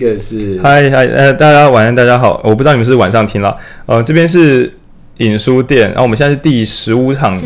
[0.00, 2.40] 一个是嗨嗨呃，大家晚安，大家好。
[2.42, 3.54] 我不知道你们是晚上听了，
[3.84, 4.72] 呃，这边是
[5.18, 7.38] 影书店，然后我们现在是第十五场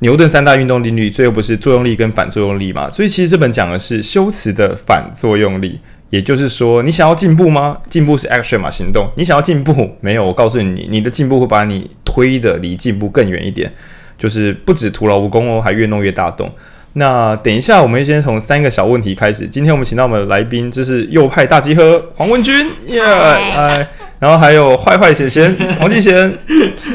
[0.00, 2.90] 牛顿三大运动定律，最后不是作用力跟反作用力嘛？
[2.90, 7.78] 所以其实这本讲的是修辞的反作用力，也就是说，你想要进步吗？
[7.86, 9.10] 进步是 action 嘛，行动。
[9.16, 13.72] 你想要进步，没有，我告诉你，你的进步会把你推的离进步更远一点。
[14.20, 16.52] 就是不止徒劳无功哦，还越弄越大洞。
[16.92, 19.46] 那等一下，我们先从三个小问题开始。
[19.46, 26.36] 今天我们请到我们的来宾，就是右派大集合黄文君，耶，哎，然后还有坏坏贤贤 黄继贤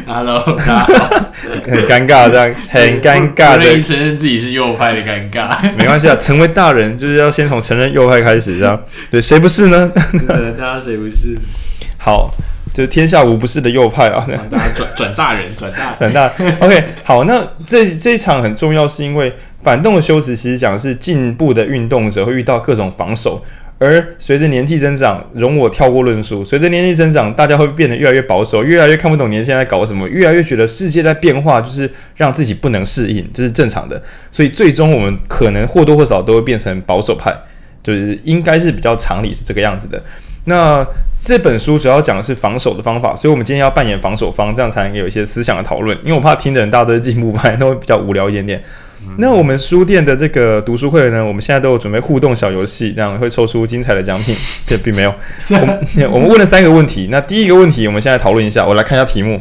[0.06, 8.78] ，Hello，很尴尬这样，很尴尬的，承认自己是右派的尴尬，没关系啊，成为大人就是要先从承认右派开始，这样，
[9.10, 9.90] 对，谁不是呢？
[10.28, 11.36] 大家谁不是？
[11.98, 12.34] 好。
[12.76, 14.28] 就是天下无不是的右派啊！
[14.52, 16.28] 大家转 转大人，转大转大。
[16.60, 23.42] OK，好，那这这一场很重要，是因为反动的修辞其实讲的是进步的运动者会遇到各种防守，
[23.80, 26.44] 而随着年纪增长，容我跳过论述。
[26.44, 34.04] 随着年纪增长，大家会变得越来越保守，越来越看不懂年轻人在搞什么，越来越觉得世界在变化，就是让自己不能适应，这是正常的。
[34.30, 37.34] 所以最终我们可能或多或少都会变成保守派，
[37.82, 40.04] 就是应该是比较常理是这个样子的。
[40.46, 40.86] 那
[41.18, 45.98] 这本书主要讲的是防守的方法，所以我们今天要扮演防守方，这样才能有一些思想的讨论。
[46.04, 48.64] 因为我怕听的人大家都是进步派，都会比较无聊一点点。
[49.08, 54.36] 嗯、那我们书店的这个读书会呢，我们现在都有准备互动小游戏，这样会抽出精彩的奖品。
[54.66, 55.14] 这并没有，
[55.62, 55.80] 我们
[56.12, 57.10] 我们问了三个问题。
[57.12, 58.66] 那第一个问题，我们现在讨论一下。
[58.66, 59.40] 我来看一下题目。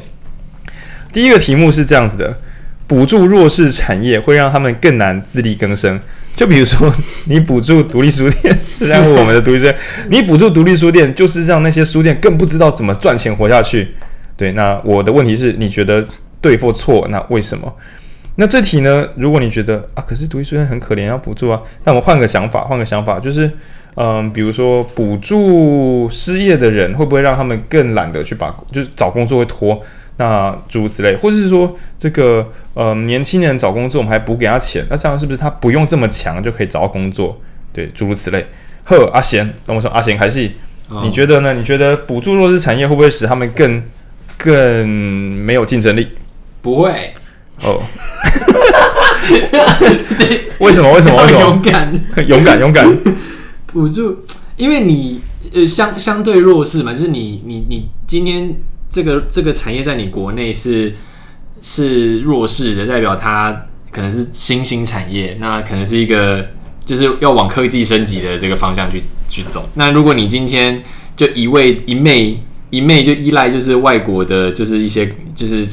[1.13, 2.37] 第一个题目是这样子的：
[2.87, 5.99] 补助弱势产业会让他们更难自力更生。
[6.37, 6.93] 就比如说，
[7.27, 9.77] 你补助独立书店，就像我们的独立书店，
[10.11, 13.95] 你补助独立书店，就是让那些书店更不知道怎么赚钱活下去。
[14.37, 16.05] 对，那我的问题是，你觉得
[16.41, 17.07] 对或错？
[17.11, 17.73] 那为什么？
[18.37, 19.07] 那这题呢？
[19.17, 23.49] 如果你觉得啊，可是独立书店很可怜，要补助啊，那我们换个想法，换个想法，就是，
[23.95, 29.81] 嗯，比如说补助失业的人，会不会让他们更懒得去把，就是找工作会拖？
[30.17, 37.41] 那诸如此类，或者是说这个呃年轻人找工作，我们还补给他钱，那这样是不是他不用这么强就可以找到工作？
[37.73, 38.47] 对，诸如此类。
[38.85, 40.49] 呵，阿贤，那我说阿贤还是、
[40.89, 41.55] 哦、你觉得呢？
[41.55, 43.83] 你觉得补助弱势产业会不会使他们更
[44.39, 46.11] 更没有竞争力？
[46.63, 47.13] 不会。
[47.65, 47.83] 哦。
[50.59, 50.93] 为什么？
[50.93, 51.21] 为什么？
[51.23, 51.41] 为什么？
[51.41, 51.93] 勇敢，
[52.29, 52.99] 勇敢，勇敢。
[53.67, 54.25] 补助，
[54.57, 55.21] 因为你
[55.53, 58.55] 呃相相对弱势嘛，就是你你你今天。
[58.95, 60.95] 这个这个产业在你国内是
[61.61, 66.51] 是弱势的，代表它可能是新兴产业，那可能是一个
[66.87, 69.69] 就是要往科技升级的这个方向去去走。
[69.75, 70.83] 那如果你今天
[71.17, 72.41] 就一味一昧
[72.71, 75.67] 一昧就依赖就是外国的，就是一些就是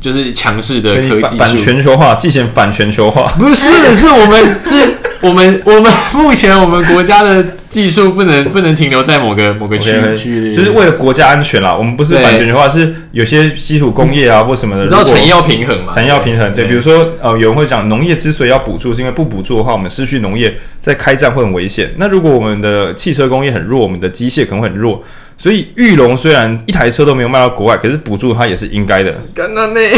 [0.00, 4.94] 就是强势的科技反全球化，既显反全球化，不是，是我们是。
[5.22, 11.74] 我们我们目前我们国家的技术不能不能停留在某个某个区域，就是为了国家安全啦。
[11.74, 15.92] 我们不是反全球化，是有些基础工业啊或什么的，你知道产业要平衡嘛？
[15.94, 21.92] 产业要平衡，对，比如说呃，有人会讲农业之所以要补助，是因为不补助的话，我们失去农业，在开战会很危险。
[21.96, 25.02] 那如果我们的汽车工业很弱，我们的机械可能会很弱。
[25.38, 29.10] 所以玉龙虽然一台车都没有卖到国外，可是补助它也是应该的。
[29.34, 29.90] 干那内，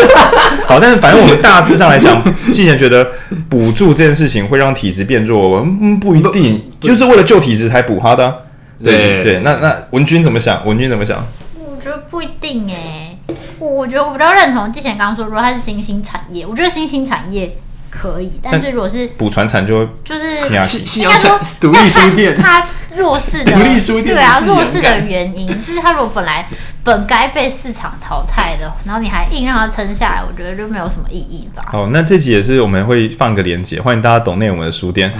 [0.64, 2.22] 好，但是反正我们大致上来讲，
[2.54, 3.06] 之前觉得
[3.50, 8.36] 补助这件事情会让体质变弱，嗯，不一定，就是为了救体质才补他的啊。
[8.82, 10.64] 对对，对，那那文君怎么想？
[10.66, 11.24] 文君怎么想？
[11.56, 13.18] 我觉得不一定诶，
[13.58, 17.56] 我我觉得我比较认同之前刚刚说，如果它是新兴产业，我觉得新兴产业。
[18.00, 22.62] 可以，但是如果是补传产，就会就是应该说 独立书店，它
[22.96, 26.46] 弱势的 独立书店，对啊，弱势的原因就是它如果本来
[26.84, 31.64] 本该被市场淘汰的，然后你还硬让它撑下来，我觉得就没有什么意义吧。
[31.72, 35.12] 好，那这集也是我们会放个连接，欢迎大家懂内我们的书店，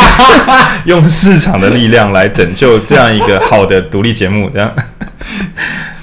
[0.86, 4.74] 用市场的力量来拯救这样一个好的独立节目，这样。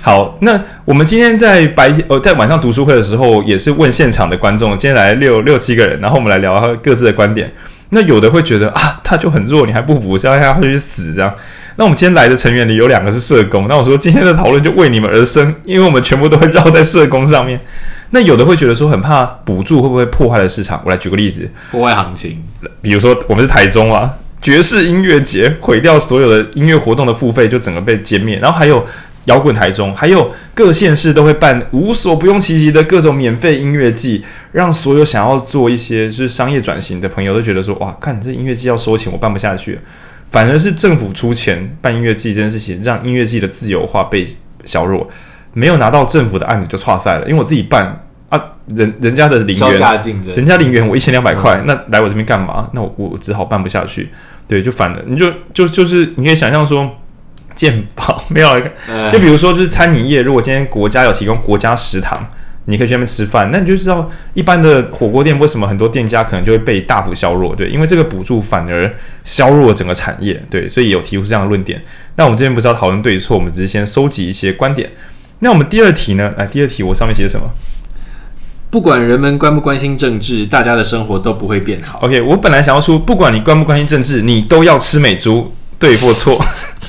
[0.05, 7.51] 好，那我们今天在白天呃，在晚上读书会的时候，也是问现场的观众，今天来六六七个人，然后我们来聊各自的观点。
[7.89, 11.33] 那有的会觉得啊，他就很弱，你还不补，让他去死这样。
[11.77, 17.59] 那我们今天来的成员里有两个是社工，那我说今天的讨论就为你们而生，因为我们全部都会绕在社工上面。
[18.11, 20.79] 那有的会觉得说很怕补助会不会破坏了市场？
[20.85, 22.43] 我来举个例子，破坏行情。
[22.79, 24.13] 比如说我们是台中啊。
[24.41, 28.85] 爵士音乐节毁掉所有的音乐活动的付费就整个被歼灭，然后还有
[29.25, 39.79] 摇滚台中，还有各县市都会办无所不用其极的各种免费音乐季，让所有想要做一些就是商业转型的朋友都觉得说哇，看你这音乐季要收钱，我办不下去。
[40.31, 44.27] 反而是政府出钱办音乐季这件事情，让音乐季的自由化被
[44.65, 45.07] 削弱，
[45.53, 47.25] 没有拿到政府的案子就剉赛了。
[47.27, 48.01] 因为我自己办。
[48.27, 50.01] 啊，人人家的零元，
[50.35, 52.67] 人家零元我一千两百块，那来我这边干嘛？
[52.73, 54.09] 那我我只好办不下去，
[54.47, 54.99] 对，就反了。
[55.05, 56.89] 你就就就是你可以想象说，
[57.55, 62.27] 健保没有一个，就比如说就是餐饮业，如果今天国家有提供国家食堂，
[62.65, 68.93] 你可以去那边吃饭，那你就知道一般的火锅店为什么很多店家可能就会被大幅削弱，对，因为这个补助反而
[69.23, 71.81] 削弱了整个产业，对，所以有提出这样的论点。
[72.17, 74.89] 那我们这边不是要讨论对错，我们只是先收集一些观点。
[75.39, 76.33] 那我们第二题呢？
[76.37, 77.49] 来，第二题我上面写什么？
[78.71, 81.99] 不管人们关不关心政治，大家的生活都不会变好。
[81.99, 85.53] OK，我本来想要说，不管你关不关心政治，你都要吃美猪，
[85.85, 86.35] 对或错？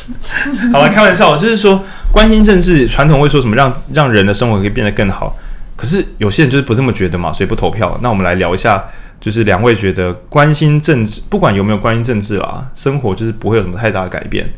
[0.73, 5.37] 好了，开玩笑，就是说关心政治，传统会说什么让让人的生活可以变得更好。
[5.77, 7.99] 可是有些人就是不这么觉得嘛，所以不投票。
[8.03, 8.83] 那我们来聊一下，
[9.21, 14.51] 就是两位觉得关心政治，不管有没有关心政治啦，生活就是不会有什么太大的改变，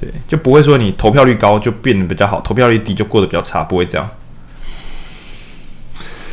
[0.00, 4.08] 对，就不会说你投票率高就变得比较好，投票率低就过得比较差，不会这样。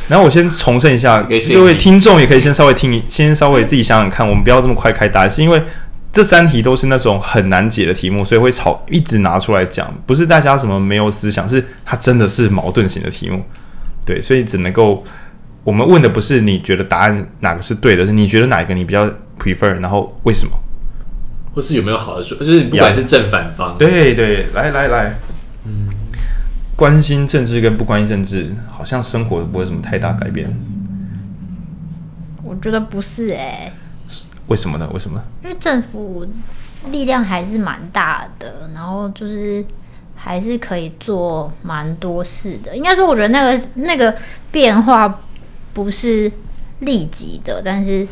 [0.08, 1.20] 然后我先重申一下，
[1.52, 5.60] 各位听众也可以先稍微听，先稍微自己想想看，我们不要这么快开答案，是因为
[6.16, 13.44] 这三题都是那种很难解的题目，所以会吵一直拿出来讲，不是大家什么没有思想，是它真的是矛盾型的题目，
[14.06, 15.04] 对，所以只能够
[15.62, 19.06] 我们问的不是你觉得答案哪个是对的，是你觉得哪一个你比较
[19.38, 20.52] prefer，然后为什么，
[21.54, 25.14] 或是有没有好的说，就是不管是正反方，对对，来来来，
[25.66, 25.90] 嗯。
[26.74, 30.48] 关心政治跟不关心政治，好像生活不会什么太大改变。
[32.44, 33.72] 我觉得不是诶、欸，
[34.46, 34.88] 为什么呢？
[34.92, 35.22] 为什么？
[35.42, 36.26] 因为政府
[36.90, 39.64] 力量还是蛮大的，然后就是
[40.14, 42.76] 还是可以做蛮多事的。
[42.76, 44.14] 应该说，我觉得那个那个
[44.50, 45.20] 变化
[45.72, 46.30] 不是
[46.80, 48.06] 立即的，但是。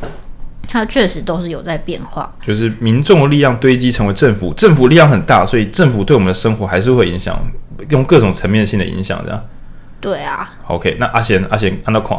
[0.66, 7.38] 它确实都是有在变化，就是民众的力量堆积成为政府，政府力量很大，所以政府对我们的生活还是会影响，
[7.90, 9.44] 用各种层面性的影响，这样。
[10.00, 10.54] 对啊。
[10.66, 12.18] OK，那阿贤，阿贤按到看，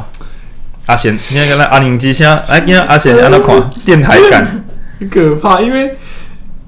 [0.87, 4.65] 阿贤，你看刚才阿宁机箱，来，你看阿贤按到看，电台感
[4.99, 5.95] 很 可怕，因为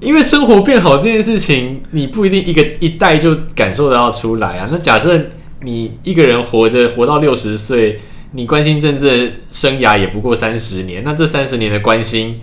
[0.00, 4.68] 因为生活变好这件事情，你不一定一个一代就感受得到出来啊。
[4.70, 5.18] 那假设
[5.60, 8.00] 你一个人活着活到六十岁。
[8.32, 12.38] 你关心政治生涯也不过三十年，那这三十年的关心，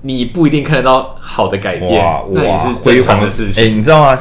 [0.00, 3.62] 你不一定看得到好的改变，哇那也是辉煌的事情。
[3.62, 4.18] 哎、欸，你知道吗？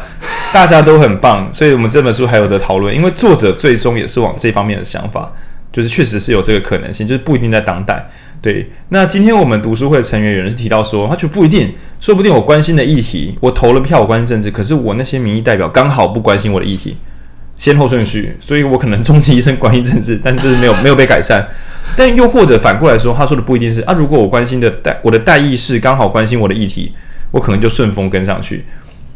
[0.51, 5.31] 大家都很棒，所以我们这本书还有的讨论，因为作者最终也是往这方面的想法，
[5.71, 8.09] 就是确实是有这个可能性，就是不一定在当代。
[8.41, 16.97] 对，那今天我们读书会的成员有人是提到说，他就不一定，说不定我关心的议题，我投了票，我关心政治，可是我那些民意代表刚好不关心我的议题。
[17.55, 21.47] 先后顺序，所以我可能终其一生关心政治， 但就是没有没有被改善。
[21.95, 23.93] 但又或者反过来说，他说的不一定是啊。
[23.93, 26.91] 如果我关心的代我的代议士刚好关心我的议题，
[27.29, 28.65] 我可能就顺风跟上去。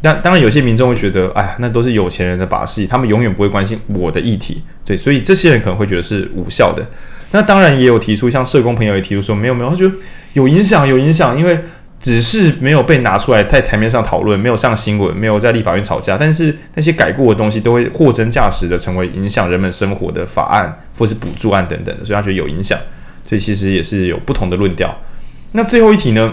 [0.02, 4.62] 但当然，有些民众会觉得，哎呀，那都是有钱人的把戏，他们永远不会关心我的议题。
[4.84, 6.86] 对，所以这些人可能会觉得是无效的。
[7.32, 9.94] 那当然也有提出，像社工朋友也提出说，没有没有，他觉得
[10.34, 11.58] 有影响有影响，因为。
[11.98, 22.78] 只是没有被拿出来在台面上讨论，没有上新闻，没有在立法院吵架，但是那些改过的东西都会货真价实的成为影响人们生活的法案或是补助案等等的，所以他觉得有影响，
[23.24, 24.94] 所以其实也是有不同的论调。
[25.52, 26.32] 那最后一题呢？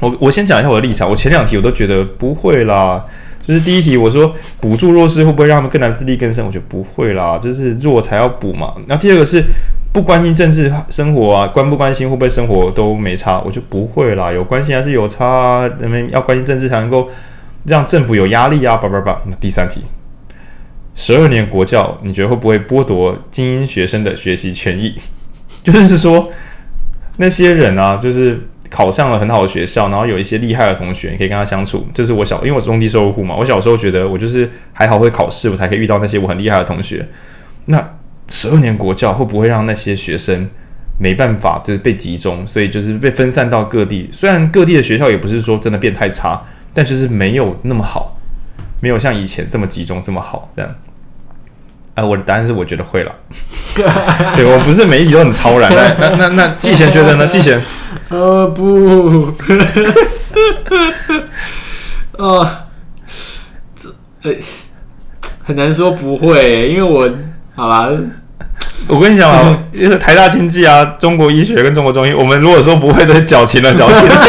[0.00, 1.08] 我我先讲一下我的立场。
[1.08, 3.04] 我前两题我都觉得不会啦，
[3.46, 6.44] 就是第一题我说补助弱势会不会让他们更难自力更生？
[6.46, 8.74] 我觉得不会啦，就是弱才要补嘛。
[8.86, 9.42] 那第二个是。
[9.92, 14.30] 不关心政治生活啊，关不关心会不会生活都没差，我就不会啦。
[14.30, 17.08] 有关心还是有差啊，人们要关心政治才能够
[17.64, 19.22] 让政府有压力啊，叭叭叭。
[19.24, 19.80] 那第三题，
[20.94, 24.94] 十二年国教，你觉得会不会剥夺精英学生的学习权益？
[25.64, 26.30] 就是说
[27.16, 31.86] 那些人啊，就是考上了很好的学校，然后有一些厉害的同学，你可以跟他相处。
[31.92, 37.06] 这是我小，因为我是中低收入户嘛，我小时候觉得我就是还好会考试，我才可以遇到那些我很厉害的同学。
[37.66, 37.92] 那。
[38.28, 40.50] 十二年国教会不会让那些学生
[40.98, 44.08] 没办法就是被集中，所以就是被分散到各地。
[44.10, 46.42] 虽然各地的学校也不是说真的变太差，
[46.74, 48.18] 但就是没有那么好，
[48.82, 50.50] 没有像以前这么集中这么好。
[50.56, 50.74] 这样，
[51.96, 53.12] 呃，我的答案是我觉得会了。
[54.36, 55.70] 对，我不是每一题都很超然。
[55.74, 57.26] 那那那那季贤觉得呢？
[57.26, 57.60] 季贤，
[58.08, 59.32] 呃不，
[62.12, 62.50] 呃，
[63.74, 63.90] 这
[64.22, 64.36] 呃
[65.44, 67.10] 很难说不会，因为我。
[67.58, 67.88] 好吧，
[68.86, 74.26] 我跟你讲啊，就是台大经济啊，中国医学跟中国中医，我们如果说不会，都矫情了，矫情了。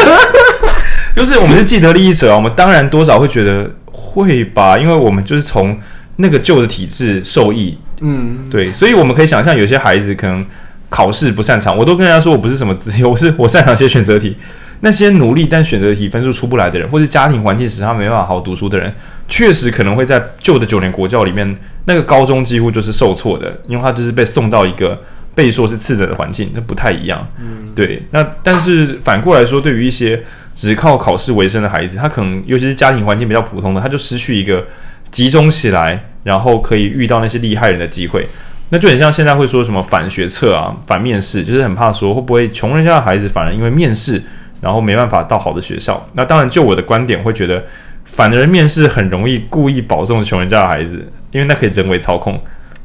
[1.14, 5.78] 就是我们是既得利益者，我们当然多少会觉得会吧，因为我们就是从
[6.18, 7.76] 那个旧的体制受益。
[8.00, 10.44] 嗯，对，所以我们可以想象，有些孩子可能
[10.88, 14.36] 考试不擅长，我都跟人家说我不是什么资优， 我是我擅长写选择题。
[14.80, 18.94] 那些努力但选择题分数出不来的人，或是家庭环境使他没办法好好读书的人，
[19.26, 21.56] 确实可能会在旧的九年国教里面，
[21.86, 24.96] 那个高中几乎就是受挫的，因为他就是被送到一个
[25.34, 27.26] 被说是次等的环境，那不太一样。
[27.40, 28.00] 嗯，对。
[28.12, 30.22] 那但是反过来说，对于一些
[30.54, 34.64] 只靠考试为生的孩子，他可能尤其是家庭环境比较普通的，他就失去一个
[35.10, 38.26] 集中起来，然后可以遇到那些厉害人的机会。
[38.70, 44.22] 那就很像现在会说什么反学测啊、反面试，就是很怕说会不会穷人家的孩子反而因为面试。
[44.60, 47.64] 然后没办法到好的学校，那当然就我的观点会觉得，
[48.04, 52.36] 反而面试很容易故意保送穷人家的孩子，因为那可以人为操控，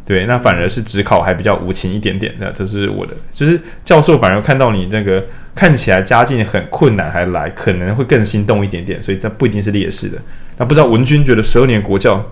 [0.06, 5.26] 对，那反而是只考还比较无情一点点，的这是我的，就是教授反而看到你那个
[5.56, 10.20] 看起来家境很困难还来，可能会更心动一点点，所以这不一定是劣势的。
[10.58, 12.24] 那不知道文君觉得十二年国教，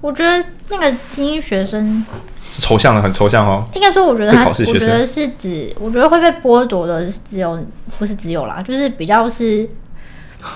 [0.00, 2.04] 我觉得那个精英学生
[2.50, 2.62] 是。
[2.62, 3.66] 抽象的，很抽象哦。
[3.74, 7.58] 应该说，我觉得他，我觉得是指，我觉得会被剥夺的只有，
[7.98, 9.68] 不是只有啦，就是比较是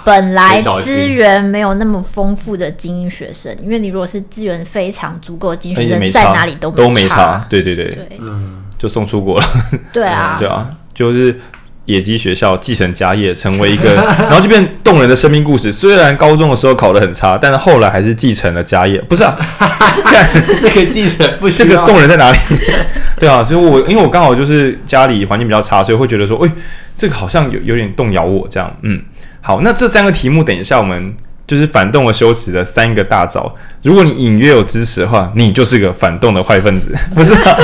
[0.04, 7.46] 本来资源没有那么丰富的精英学生，因为你如果是资源非常足够的精英学生，在哪里都都没差。
[7.48, 9.46] 对对对，对，嗯，就送出国了。
[9.92, 11.40] 对啊， 对啊，就是。
[11.88, 15.72] 野鸡学校继承家业，成为一个， 然后就变动人的生命故事。
[15.72, 19.00] 虽然高中的时候考得很差，但是后来还是继承了家业。
[19.08, 19.34] 不是啊，
[20.04, 20.28] 看
[20.60, 22.38] 这个继承不这个动人在哪里？
[23.18, 26.52] 对啊，所以我因为我刚好就是家里环境比较差，所以会觉得说，哎，
[26.94, 28.70] 这个好像有有点动摇我这样。
[28.82, 29.00] 嗯，
[29.40, 31.14] 好，那这三个题目，等一下我们
[31.46, 33.56] 就是反动的修辞的三个大招。
[33.82, 37.56] 如果你隐约有支持的话，你就是个反动的坏分子，不是啊？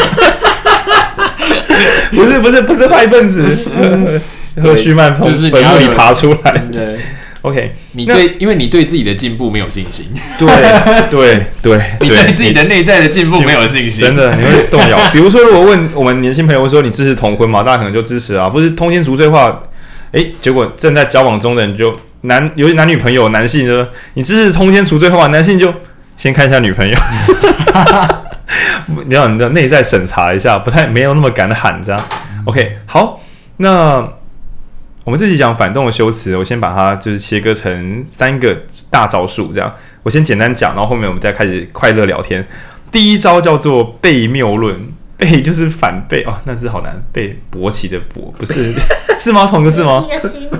[2.13, 3.45] 不是不是不是坏分子，
[4.63, 6.63] 和徐曼从坟墓里爬出来。
[7.43, 10.07] OK，你对，因为你对自己的进步没有信心。
[10.39, 10.49] 对
[11.11, 14.99] 对对，你对自己的内在的进步没有信心，真的你会动摇。
[15.13, 17.63] 比如说，如果问我们年轻朋友说你支持同婚吗？
[17.63, 18.49] 大家可能就支持啊。
[18.49, 19.61] 不是通奸除罪化，
[20.13, 25.71] 哎，结果正在交往中的人就男，有男女朋友，男性就说你支持通奸除罪化，男性就
[26.17, 26.97] 先看一下女朋友。
[29.07, 32.01] 你要你的内在审查一下，不太没有那么敢喊这样。
[32.45, 33.21] OK，好，
[33.59, 34.07] 那
[35.05, 39.75] 我们这集讲反动的修辞，我先把它就是切割成三个大招数，这样。
[40.03, 42.47] 我先简单讲，然后后面我们再开始快乐聊天。
[42.93, 44.75] 第一招叫做悖谬论，
[45.19, 48.73] 悖 就是反悖哦，那字好难，悖勃起的勃不是
[49.19, 49.47] 是吗？
[49.47, 50.05] 同一个字吗？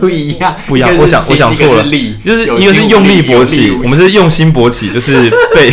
[0.01, 0.95] 不一样，不一样。
[0.97, 1.83] 我讲我讲错了，
[2.25, 5.73] 就是一个是用力勃起，我们是用心勃起，就是悖。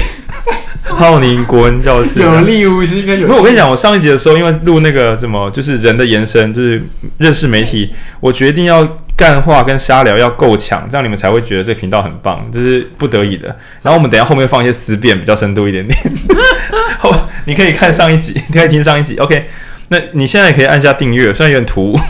[1.02, 3.28] 浩宁国文教室有力无心跟有。
[3.28, 6.80] 不，我跟你讲，我上一集的时候，因为录那个什么，就是人的延伸，就是
[7.18, 13.48] 认识媒体，我决定要干话跟瞎聊要够强，这样你们才会觉得这个频道很棒，这是不得已的。
[13.82, 15.98] 然后我们等一下后面放一些思辨，比较深度一点点。
[17.00, 17.12] 后
[17.46, 19.18] 你可以看上一集，你可以听上一集。
[19.18, 19.50] OK，
[19.90, 21.98] 那你现在也可以按下订阅，虽然有点突兀。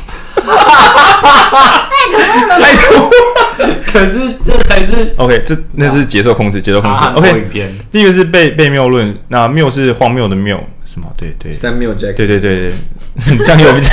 [2.59, 3.20] 太突兀了。
[3.91, 7.03] 可是这才是 OK，这那是节奏控制，节奏控制。
[7.15, 7.45] OK，
[7.91, 11.07] 第一个是被被谬论，那谬是荒谬的谬，什么？
[11.17, 13.89] 对对，Samuel Jackson，对对对对，这样有比较，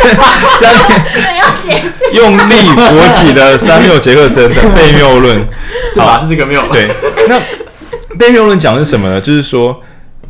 [0.60, 0.74] 这样
[2.14, 5.46] 用力勃起的 Samuel 杰克森的被谬论，
[5.96, 6.62] 好，是这个谬。
[6.70, 6.88] 对，
[7.28, 7.40] 那
[8.16, 9.20] 被谬论讲的是什么呢？
[9.20, 9.80] 就是说，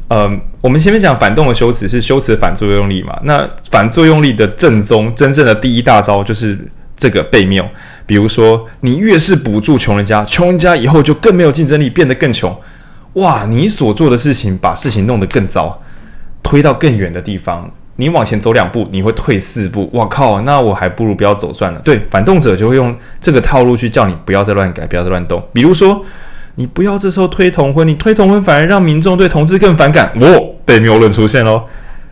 [0.09, 6.59] 嗯，我们前面讲反动的修辞是修辞反作用力嘛，那反作用力的正宗，真正的第一大招就是
[6.97, 7.65] 这个被谬。
[8.09, 12.59] 比如说，你越是补助穷人家，穷人家以后就更没有竞争力，变得更穷。
[13.13, 15.83] 哇，你所做的事情把事情弄得更糟，
[16.43, 17.71] 推到更远的地方。
[17.97, 19.91] 你往前走两步，你会退四步。
[19.93, 21.81] 哇靠，那我还不如不要走算了。
[21.81, 25.43] 对，反动者就会用这个套路去叫你不要再乱改，不要再乱动。
[25.53, 26.03] 比如说，
[26.55, 30.11] 你不要这时候推同婚，你推同婚反而让民众对同志更反感。
[30.19, 31.65] 哦，被谬论出现喽。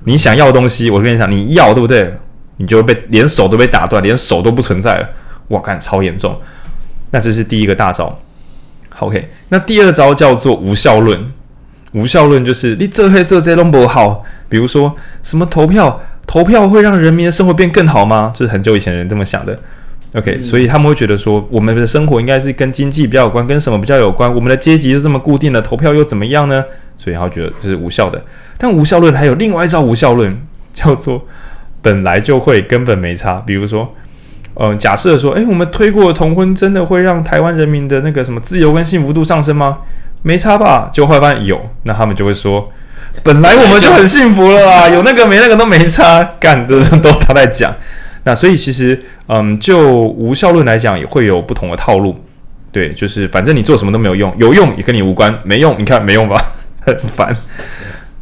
[0.05, 2.13] 你想要的东西，我跟你讲，你要对不对？
[2.59, 5.09] 你就会被连手都被打断，连手都不存在了。
[5.49, 6.41] 我看超严重，
[7.11, 8.19] 那这是第一个大招。
[8.99, 11.33] OK，那第二招叫做无效论。
[11.93, 14.23] 无效论就是你这黑这这弄不好。
[14.49, 18.33] 比如说什么投票，投票会让人民的生活变更好吗？
[18.35, 19.59] 就是很久以前人这么想的。
[20.15, 24.35] OK，、嗯、所以他们会觉得说，我们的生活应该是跟经济比较有关，跟什么比较有关？
[24.35, 26.65] 我们的阶级就这么固定了，投票又怎么样呢？
[26.97, 28.23] 所以他觉得这是无效的。
[28.57, 30.39] 但无效论还有另外一招无效论，
[30.73, 31.27] 叫做
[31.83, 33.35] 本来就会根本没差。
[33.47, 33.95] 比如说。
[34.59, 39.79] 呃，假设说，诶，我们推过同婚，真的会让台湾人民的那个什么自由跟幸福度上升吗？
[40.23, 40.89] 没差吧？
[40.91, 42.73] 就后来发现有，那他们就会说，
[43.23, 47.73] 本来我们就很幸福了啊，有那个没那个都没差， 干的都他在讲。
[48.25, 52.17] 那所以其实，嗯，就无效论来讲，也会有不同的套路。
[52.73, 56.43] 对，就是反正你做什么都没有用，有用也跟你无关，没用你看没用吧，
[56.81, 57.35] 很烦。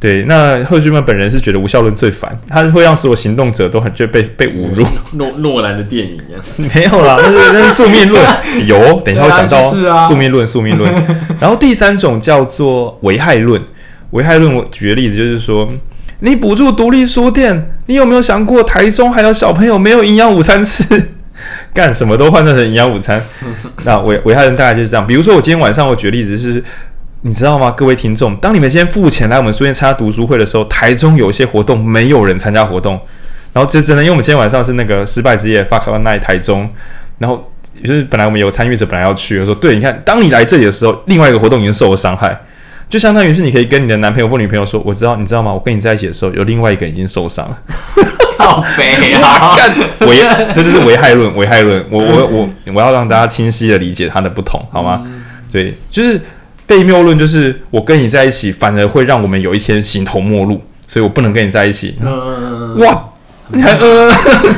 [0.04, 4.86] 对，那赫胥曼本人是觉得无效论最烦，他会让所有行动者都很就被被侮辱。
[5.14, 6.44] 诺诺兰的电影一样，
[6.74, 8.22] 没有啦，那是那是宿命论，
[8.68, 9.58] 有，等一下会讲到
[10.06, 10.92] 宿命论，宿命论。
[11.40, 13.58] 然后第三种叫做危害论，
[14.10, 15.66] 危害论我举个例子就是说，
[16.18, 20.84] 你补助独立书店，你有没有想过台中还有小朋友没有营养午餐吃？
[21.72, 23.18] 干什么都换算成营养午餐，
[23.86, 25.06] 那危危害论大概就是这样。
[25.06, 26.62] 比如说我今天晚上我举个例子是。
[27.26, 28.36] 你知道吗，各位听众？
[28.36, 33.00] 当你们先付钱来我们书店参加读书会的时候，台中有一些活动没有人参加活动，
[33.54, 36.68] 然后这真的，因为我们今天晚上是那个失败之夜，Fuck One Night 台中，
[37.16, 37.48] 然后
[37.82, 42.38] 就是本来我们有参与者本来要去，我说对，你看，当你来这里的时候，另外一个活动已经受了伤害，
[42.90, 45.50] 就相当于是你可以跟你的男朋友或女朋友说，我知道，你知道吗？
[45.50, 47.58] 我跟你在一起的时候，有另外一个已经受伤了，
[48.36, 49.56] 好肥啊！
[50.00, 50.14] 危，
[50.54, 55.02] 这就是危害论，危害论，我我我我要让大家清晰的理解它的不同，好吗？
[55.50, 56.20] 对，就是。
[56.66, 61.94] 悖谬论就是我跟你在一起，反而会让我们有一天形同陌路，所以我不能跟你在一起。
[62.02, 63.04] 嗯、哇，
[63.48, 64.10] 你还呃，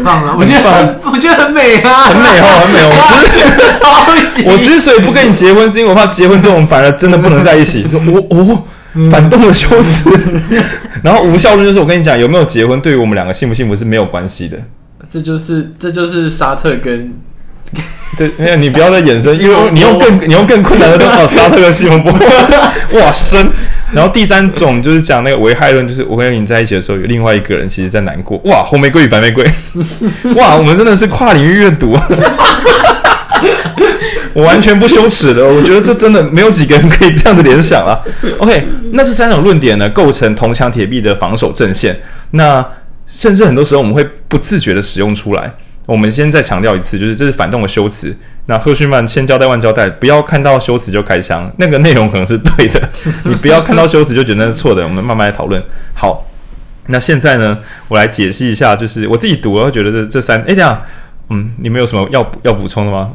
[0.04, 0.36] 棒啊！
[0.38, 2.90] 我觉得很，我觉得很美啊，很美哦，很美哦。
[2.92, 7.84] 我之我之所以不跟你结婚，是因为我怕结婚之后我们反而真的不能在一起。
[7.90, 8.62] 说我哦，
[9.10, 10.08] 反动的修辞。
[11.02, 14.56] 然后无效论就是我跟你讲，有没有结婚，对于我们两个幸不幸福是没有关系的。
[15.08, 17.12] 这就是这就是沙特跟。
[18.16, 22.12] 对，没有你不要再衍生，因为你用更你用更困难的东西， 哦，沙特跟西蒙波，
[23.00, 23.46] 哇深。
[23.92, 28.36] 然后第三种就是讲那个危害论，就是我跟你在一起的时候，有另外一个人其实在难过。
[28.44, 29.44] 哇，红玫瑰与白玫瑰，
[30.34, 31.96] 哇，我们真的是跨领域阅读，
[34.32, 38.00] 我完全不羞耻的，我觉得这真的没有几个人可以这样子联想啊。
[38.38, 41.96] OK，那这三种论点呢，构成铜墙铁壁的防守阵线，
[42.32, 42.64] 那
[43.06, 45.52] 甚至很多时候我们会不自觉的使用出来。
[45.86, 48.14] 我们先再强调一次，就是这是反动的修辞。
[48.46, 52.80] 那赫胥曼千交代万交代，不要看到修辞就开枪，那个内容可能是对的，
[53.24, 54.82] 你不要看到修辞就觉得那是错的。
[54.82, 55.62] 我们慢慢来讨论。
[55.94, 56.26] 好，
[56.88, 57.58] 那现在呢，
[57.88, 60.82] 我来解析一下，就是我自己读，我会觉得这这三，哎，这样，
[61.30, 63.12] 嗯，你们有什么要要补充的吗？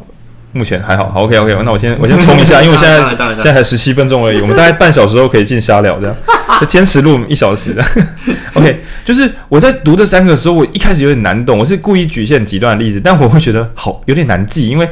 [0.54, 3.00] 目前还好，好，OK OK，那我先我先冲一下， 因为我现在
[3.36, 6.16] 现在才十七分钟而已，我们大概半小时后可以进瞎聊这样，
[6.60, 7.84] 就坚持录一小时的，
[8.56, 14.90] OK，就是我在读这三个的时候，我一开始有点难懂，我是故意举一些很极端的例子，但我会觉得好有点难记，因为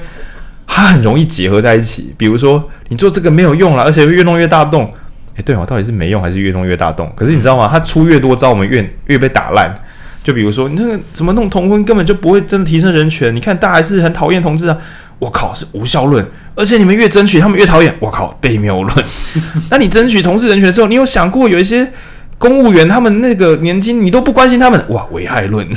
[0.65, 2.13] 它很容易结合在一起。
[2.17, 4.89] 比如说你做这个没有用了，而且越弄越大洞，
[5.36, 7.12] 诶，对哦，到底是没用还是越弄越大洞？
[7.17, 7.67] 可是你知道吗？
[7.69, 9.76] 它出越多招，我们越越被打烂。
[10.22, 13.36] 就比如说你这个怎么弄同婚，根本就不会真的提升人权。
[13.36, 14.78] 你看大家还是很讨厌同志啊。
[15.19, 17.93] 我靠，是无效论，而且你们越争取，他们越讨厌。
[17.99, 19.05] 我靠，被谬论。
[19.69, 21.91] 那你争取同志人权之后，你有想过有一些
[22.38, 24.82] 公务员他们那个年金，你都不关心他们？
[24.88, 25.67] 哇，危害论。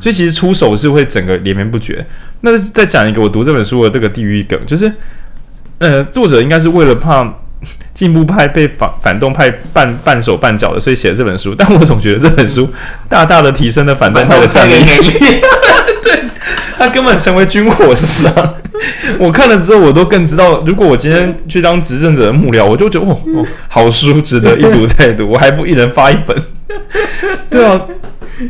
[0.00, 2.04] 所以其实出手是会整个连绵不绝。
[2.40, 4.92] 那再讲一个我读这本书的这个地狱梗，就是
[5.78, 7.32] 呃，作者应该是为了怕
[7.94, 11.54] 进步派被反反动派绊绊手绊脚的，所以写了这本书。
[11.54, 12.68] 但我总觉得这本书
[13.08, 14.74] 大大的提升了反动派的战力。
[16.38, 18.32] 对， 他根本成为军火商。
[19.18, 26.36] 我看了之后，我都更知道，如果我今天去当执政者的幕僚，我就觉得哦哦，好书值得一读再读， 我还不一人发一本。
[27.50, 27.80] 对啊，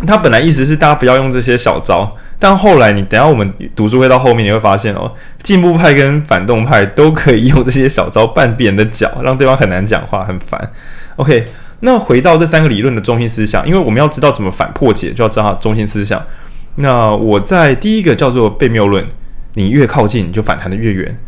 [0.07, 5.11] 他本来意思是大家不要用这些小招，但后来你等下我们读书会到后面，你会发现哦，
[5.43, 10.61] 进步派跟反动派都可以用这些小招绊别人的脚，让对方很难讲话，很烦。
[11.17, 11.47] OK，
[11.81, 16.23] 那回到这三个理论的中心思想，因为我们要知道怎么反破解，就要知道它的中心思想。
[16.79, 19.07] 那我在第一个叫做悖谬论。
[19.55, 21.19] 你越靠近，你就反弹的越远。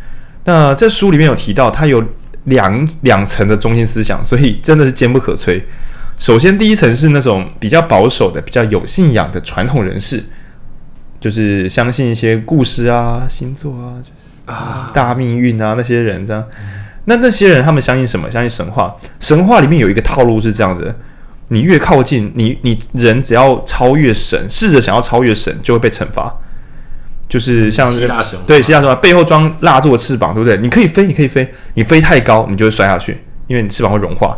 [0.45, 2.05] 那这书里面有提到，它有
[2.45, 5.61] 两两层的中心思想，所以真的是坚不可摧。
[6.17, 10.23] 首先，第一层是那种比较保守的、比较有信仰的传统人士，
[11.19, 16.47] 就是相信一些故事啊、星座啊、就是啊大命运啊那些人这样。
[17.07, 18.31] 那那些人他们相信什么？
[18.31, 18.95] 相信神话。
[19.19, 20.95] 神话里面有一个套路是这样的：
[21.53, 26.33] 你越靠近，你你人只要超越神，试着想要超越神，就会被惩罚。
[27.29, 28.09] 就是像是
[28.47, 30.57] 对希腊神话背后装蜡烛的翅膀，对不对？
[30.59, 34.37] 你可以飞，你可以飞，你飞太高，你就会摔下去，因为你翅膀会融化。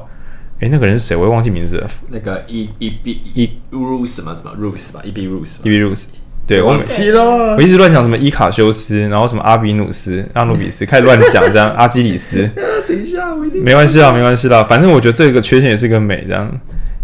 [0.60, 1.16] 诶，那个人是谁？
[1.16, 1.86] 我又忘记名字了。
[2.10, 6.08] 那个伊伊比伊鲁斯什么什么鲁斯吧，伊比鲁斯，伊比鲁斯。
[6.46, 7.54] 对，我忘记了。
[7.56, 11.70] 我一直乱讲什么伊卡修斯，然后什么阿比努斯、阿努比斯， 开始乱讲这样。
[11.70, 12.48] 阿基里斯。
[12.86, 13.62] 等一下，我一定。
[13.62, 16.52] 没关系啦，没关系啦，反正我觉得这个缺陷也是个美，这样。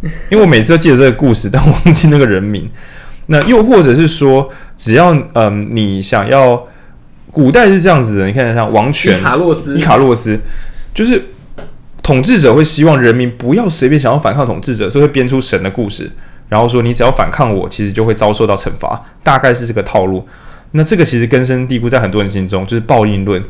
[0.31, 2.69] 因为我每次都记得这个故事，但忘记那个人名。
[3.31, 6.67] 那又或者是说，只要嗯、呃，你想要，
[7.31, 10.41] 古代是这样子的，你看像王权，伊卡洛斯，伊卡洛斯，
[10.95, 11.23] 就是
[12.03, 16.11] 统治者会希望人民不要随便想要反抗统治者，所以会编出神的故事，
[16.49, 20.27] 然后说你只要反抗我，其实就会遭受到惩罚，大概是这个套路。
[20.71, 23.43] 那这个其实根深蒂固在很多人心中，就是报应论。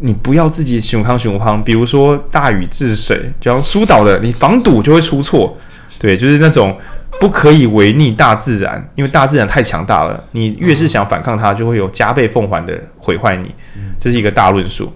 [0.00, 5.56] 你不要自己熊康熊康，比如说大禹治水，就要疏导的，你防堵就会出错。
[5.98, 6.76] 对，就是那种
[7.20, 13.54] 不可以违逆大自然，因为大自然太强大了，你越是想反抗它，就会有加倍奉还的毁坏你。
[13.98, 14.92] 这是一个大论述。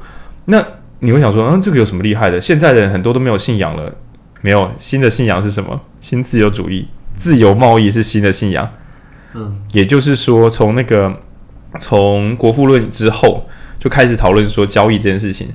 [0.47, 0.65] 那
[1.01, 2.41] 你会想说，嗯，这个有什么厉害的？
[2.41, 3.95] 现在的人很多都没有信仰了，
[4.43, 5.81] 没有新的信仰是什么？
[6.01, 8.69] 新自由主义，自由贸易是新的信仰。
[9.35, 11.13] 嗯，也就是说，从那个
[11.79, 13.47] 从国富论之后。
[13.81, 15.47] 就开始讨论说交易这件事情，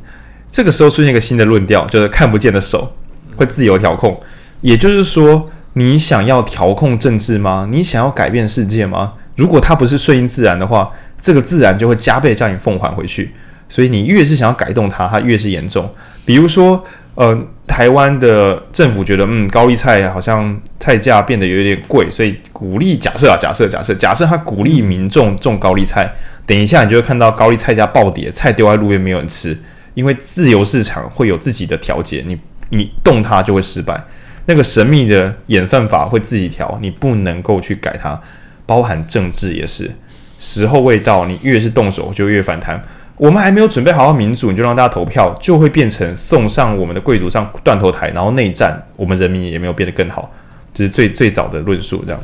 [0.47, 2.95] 这个时候出现一个新的论调，就是看不见的手
[3.35, 4.17] 会自由调控。
[4.63, 7.67] 也就是说，你想要调控政治吗？
[7.71, 9.13] 你想要改变世界吗？
[9.35, 13.31] 如果它不是顺应自然的话，这个自然就会加倍将你奉还回去。
[13.69, 15.91] 所以你越是想要改动它，它越是严重。
[16.25, 16.83] 比如说，
[17.15, 26.11] 呃，台湾的政府觉得，嗯，高丽菜好像菜价变得有点贵，所以鼓励，假设啊，假设，假设，假设他鼓励民众种高丽菜。
[26.45, 29.57] 等一下，你就会看到高丽菜价暴跌，菜丢在路边没有人吃，
[29.93, 32.37] 因为自由市场会有自己的调节，你
[32.69, 34.03] 你动它就会失败。
[34.45, 38.19] 那个神秘的演算法会自己调，你不能够去改它。
[38.65, 39.91] 包含政治也是，
[40.39, 42.81] 时候未到，你越是动手就越反弹。
[43.17, 50.31] 我们还没有准备好民主，你就让大家投票，就会变成送上我们的贵族上断头台，然后内战，我们人民也没有变得更好。
[50.73, 52.21] 这是最最早的论述，这样。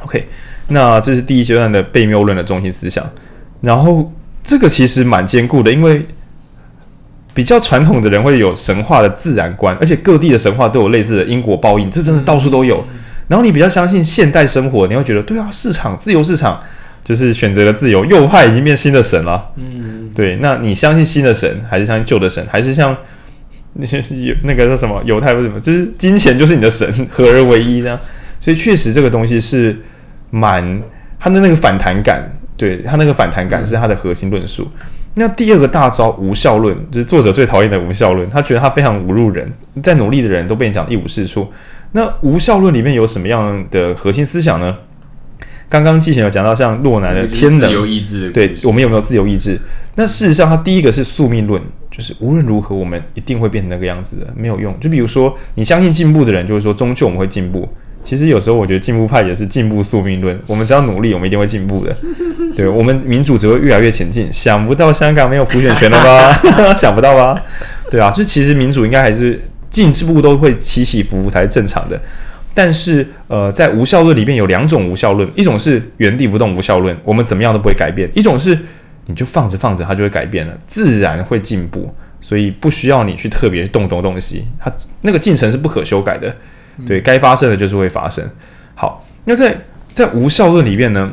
[0.00, 0.26] OK，
[0.68, 3.04] 那这是第一阶段的悖谬论的中心思想。
[3.60, 4.12] 然后
[4.42, 6.06] 这个其实蛮坚固的，因为
[7.34, 12.82] 比较传统的人会有神话的自然观，而且各地的神话都有类似的因果报应，这真的到处都有。
[13.26, 16.60] 然后你比较相信现代生活，你会觉得对啊，市场自由市场
[17.02, 19.50] 就是选择了自由，右派已经变新的神了。
[19.56, 20.36] 嗯，对。
[20.36, 22.96] 那你相信新的神，还是相信旧的神，还是像
[23.72, 25.58] 那些有那个叫什么犹太为什么？
[25.58, 27.98] 就是金钱就是你的神，合而为一呢。
[28.38, 29.76] 所以确实这个东西是
[30.30, 30.82] 蛮
[31.18, 32.22] 它的那个反弹感。
[32.56, 34.70] 对，它那个反弹感是它的核心论述。
[35.14, 38.28] 那第二个大招无效论，就是作者最讨厌的无效论。
[38.30, 39.50] 他觉得他非常侮辱人，
[39.82, 41.46] 再努力的人都被你讲一无是处。
[41.92, 44.76] 那无效论里面有什么样的核心思想呢？
[45.68, 49.58] 刚刚季前有讲到像洛南的天能，自由意志，对，我们有没有自由意志？
[49.94, 54.78] 那事实上，他第一个是宿命论，就是无论如何我们一定会变成那个样子的，没有用。
[54.78, 57.68] 就比如说，你相信进步的人，就是说终究我们会进步。
[58.04, 61.96] 其实有时候我觉得进步派也是进步宿命论，我们只要努力，我们一定会进步的。
[62.54, 64.30] 对，我们民主只会越来越前进。
[64.30, 66.32] 想不到香港没有普选权了吧？
[66.74, 67.42] 想不到吧？
[67.90, 69.40] 对啊，就其实民主应该还是
[69.70, 71.98] 进步都会起起伏伏才是正常的。
[72.52, 78.56] 但是呃，在无效论里面有两种无效论，一种是原地不动无效论，我们怎么样都不会改变；一种是
[79.06, 86.36] 你就放着放着它就会改变了，自然会进步，所以不需要你去特别动动东西，它那个进程是不可修改的。
[86.86, 88.24] 对，该发生的就是会发生。
[88.74, 89.56] 好，那在
[89.92, 91.12] 在无效论里面呢，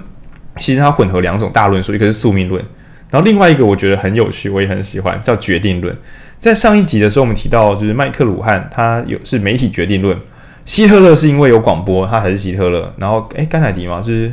[0.57, 2.63] 其实它混合两种大论述，一个是宿命论，
[3.09, 5.95] 然后另外一个我觉得很有趣，我也很喜欢，叫决定论。
[6.39, 10.17] 在上一集的时候，我们提到就是麦克鲁汉，他有是媒体决定论。
[10.65, 12.93] 希特勒是因为有广播，他才是希特勒。
[12.97, 14.31] 然后，诶，甘乃迪嘛，就是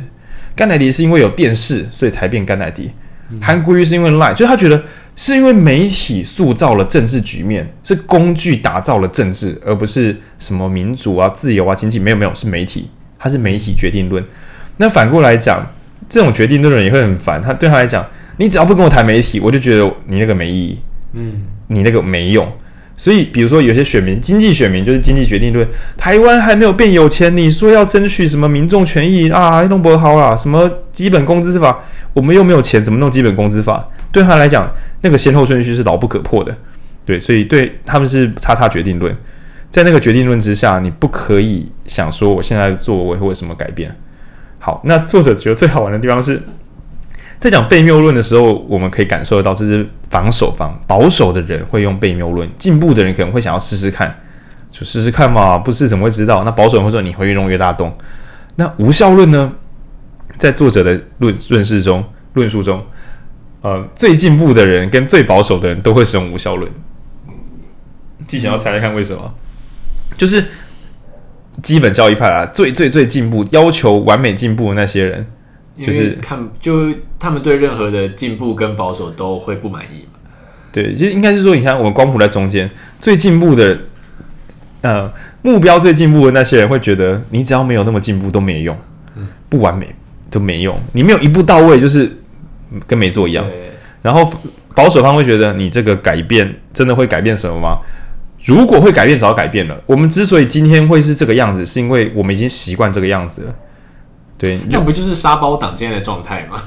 [0.55, 2.91] 甘乃迪是因为有电视，所以才变甘乃迪。
[3.41, 4.83] 韩国瑜是因为 Line，就是他觉得。
[5.19, 11.99] 是因为媒体塑造了政治局面，是工具打造了政治，而不是什么民主啊、自由啊、经济。
[11.99, 14.23] 没有没有，是媒体，它是媒体决定论。
[14.77, 15.73] 那反过来讲，
[16.07, 17.41] 这种决定论的人也会很烦。
[17.41, 20.79] 他对他来讲，你只要不跟我谈媒体，我就觉得你那个没意义，
[21.11, 22.49] 嗯，你那个没用。
[22.99, 25.65] 所以，比如说有些选民，经济选民就是经济决定论。
[25.95, 29.61] 台湾还没有变有钱，你说要争取什么民众权益啊？
[29.69, 31.79] 弄不好啦，什么基本工资法，
[32.11, 33.87] 我们又没有钱，怎么弄基本工资法？
[34.11, 36.53] 对他来讲，那个先后顺序是牢不可破的，
[37.05, 39.15] 对，所以对他们是叉叉决定论，
[39.69, 43.95] 在那个决定论之下，你不可以想说我现在作为会有什么改变。
[44.59, 46.43] 好，那作者觉得最好玩的地方是
[47.39, 54.13] 在讲悖谬论的时候，我们可以感受得到，这是防守方保守的人会用悖谬论，进步的人可能会想要试试看，
[54.69, 56.43] 就试试看嘛，不试怎么会知道？
[56.43, 57.95] 那保守人会说你会越弄越大洞。
[58.55, 59.53] 那无效论呢？
[60.37, 62.81] 在作者的论论述中，论述中。
[63.61, 66.71] 呃，最进步的人跟最保守的人都会使用无效论。
[68.27, 69.33] 提前要猜猜看为什么？
[70.17, 70.45] 就是
[71.61, 75.25] 基本教育派啊，最最最进步、要求完美进步的那些人，
[75.81, 80.19] 就是看就他们对任何的进步跟保守都会不满意嘛。
[80.71, 83.79] 对，其实应该是说，你看我们光谱在中间，最进步的，
[84.81, 85.11] 呃，
[85.41, 88.77] 目标最进步的那些人会觉得，你只要没有那么进步都没用，
[89.49, 89.93] 不完美
[90.29, 92.15] 都没用，你没有一步到位就是。
[92.85, 93.43] 跟没做一样，
[94.03, 94.31] 然后
[94.75, 97.79] 保守方会觉得你这个改变真的会改变什么吗？
[98.45, 99.75] 如果会改变，早改变了。
[99.87, 103.55] 我们之所以今天会是这个样子，是因为我们已经习惯这个样子了。
[104.39, 106.57] 对，那不就是沙包党现在的状态吗？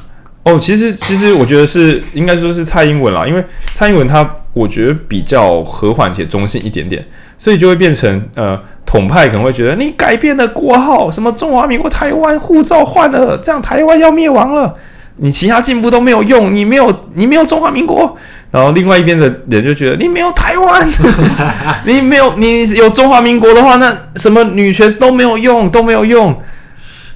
[0.45, 7.03] 哦，其实其实我觉得是应该说是蔡英文啦，因为蔡英文他我觉得比较和缓且中性一点点，
[7.39, 14.75] 所以就会变成呃统派可能会觉得你改变了国号，什么中华民国台湾护照换了，这样台湾要灭亡了，
[15.17, 18.17] 你其他进步都没有用，你没有你没有中华民国，
[18.51, 20.89] 然后另外一边的人就觉得你没有台湾，
[21.87, 26.37] 你没有你有中华民国的话，那什么女权都没有用都没有用，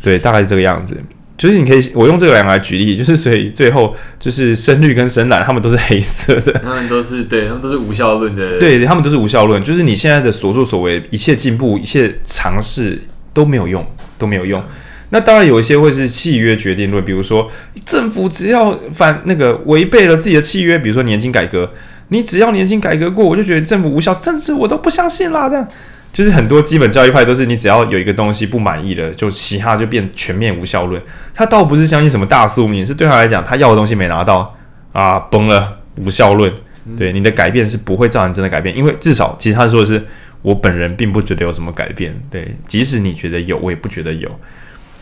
[0.06, 0.96] 对，大概是这个样子。
[1.36, 9.60] 就是你可以，我用这个两个来举例，就是所以最后就是深绿跟深蓝，他们都是黑色的，他们都是对，他们都是无效论的，对，他们都是无效论。
[9.64, 13.02] 就是你现在的所作所为，一切进步，一切尝试
[13.34, 13.84] 都没有用，
[14.16, 14.62] 都没有用。
[15.10, 17.50] 那当然有一些会是契约决定论，比如说
[17.84, 21.68] 政府只要反那个违背了自己的契约，比如说年金改革，
[22.08, 25.68] 你只要年金改革过，我就觉得政府无效，甚至我都不相信啦，这样。
[26.16, 30.98] 就是很多基本教育派都是你只要有一个东西不满意了，就其他就变全面无效论。
[31.34, 34.56] 他倒不是相信什么大宿命，是对他来讲，他要的东西没拿到
[34.92, 36.50] 啊，崩了无效论。
[36.96, 40.02] 对你的改变是不会造成真的改变，因为至少其实他说的是
[40.40, 42.18] 我本人并不觉得有什么改变。
[42.30, 44.30] 对，即使你觉得有，我也不觉得有。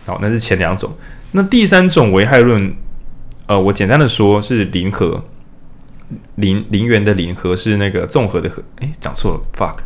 [0.06, 0.92] 好，那是前两种。
[1.30, 2.74] 那第三种危害论，
[3.46, 5.22] 呃，我简单的说是零和，
[6.34, 9.76] 零零元的零和是那个综合的和，诶，讲错了，fuck。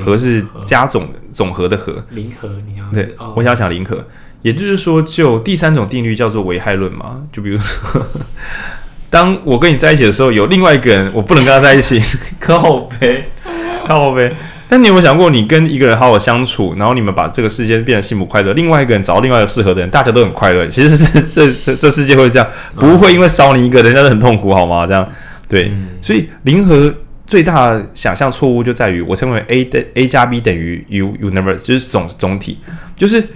[0.00, 4.06] 和是加总总和的和，零和，你想对，我想讲零和，
[4.42, 7.22] 也就是说，就第三种定律叫做危害论嘛。
[7.32, 8.04] 就比如说，
[9.10, 12.00] 当我跟你在一起的时候，有另外一个人，我不能跟他在一起，
[12.40, 13.28] 靠呗，
[13.86, 14.34] 靠呗。
[14.66, 20.66] 但你有没有想过，你跟一个人好好相处，然后你们把这个世界变得幸福快乐，另外一个人找到另外一个适合的人，大家都很快乐。
[20.68, 24.86] 其实是这这这世界会这样，不会因为少你一个人，人家都很痛苦，好吗？
[24.86, 25.06] 这样
[25.48, 26.92] 对，所以零和。
[27.26, 32.58] 最大的想象错误就在于，我称为 A 的 A 加 B 等于 U universe，就是总总体，
[32.94, 33.26] 就是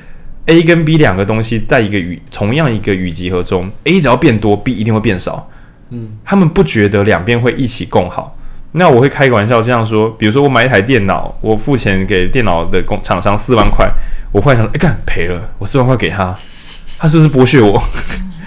[0.46, 5.51] A 跟 B 两个东西在一个语同样一个语集合中，A 只要变多，B 一定会变少。
[5.90, 8.37] 嗯，他们不觉得两边会一起共好。
[8.72, 13.90] 那我会开个玩笑这样说，比如说我买一台电脑，我付钱给电脑的工厂商四万块，
[14.31, 16.37] 我忽然想，哎干赔了，我四万块给他，
[16.98, 17.83] 他是不是剥削我？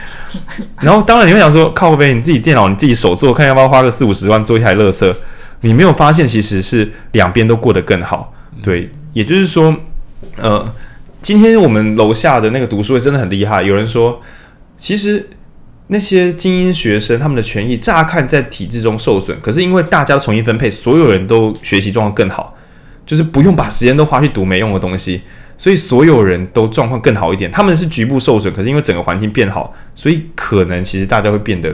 [0.82, 5.16] 然后当然你会想说，靠呗，你自己电脑你自己手做，看要不要花个四五十万做一台乐色。
[5.62, 9.76] 你没有发现，其实是两边都过得更好，对，也就是说，
[10.38, 10.74] 呃，
[11.22, 13.62] 今天我们楼下的那个读书会真的很厉害。
[13.62, 14.20] 有人说，
[14.76, 15.30] 其实
[15.88, 22.58] 那些精英学生他们的权益乍看在体制中受损，可是因为大家重新分配，所有人都学习状况更好，
[23.06, 25.22] 就是不用把时间都花去读没用的东西，
[25.58, 27.52] 所以所有人都状况更好一点。
[27.52, 31.72] 他们是局部受损，可是因为整个环境变好，所以可能其实大家会变得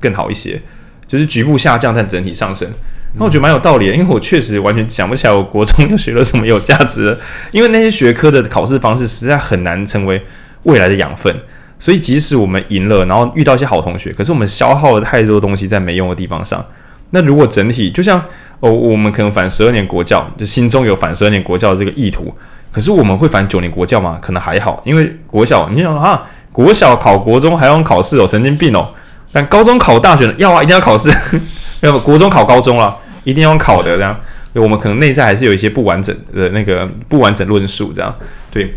[0.00, 0.60] 更好一些，
[1.06, 2.68] 就是局部下降，但整体上升。
[3.14, 7.18] 那我觉得蛮有道理的，因为我确实完全想不起来我国中 又学了什么有价值的，
[7.50, 10.22] 因为那些学科的考试方式实在很难成为
[10.62, 11.36] 未来的养分，
[11.78, 16.64] 所以即使我们赢了，然后遇到一些好同学，可是我们消耗了太多东西在没用的地方上。
[17.10, 18.18] 那如果整体就像
[18.60, 22.34] 哦，我们可能反十二年国教，就心中有反十二年国教的这个意图，
[22.70, 24.18] 可是我们会反九年国教吗？
[24.22, 28.88] 可能还好，因为国小你想啊，国小考国中还用考试哦，神经病哦，
[29.32, 31.10] 但高中考大学呢要啊，一定要考试，
[31.80, 32.98] 要不国中考高中了。
[33.24, 34.18] 一定要考的这样，
[34.54, 38.12] 我们可能内在还是有一些不完整的那个不完整论述这样，
[38.50, 38.74] 对，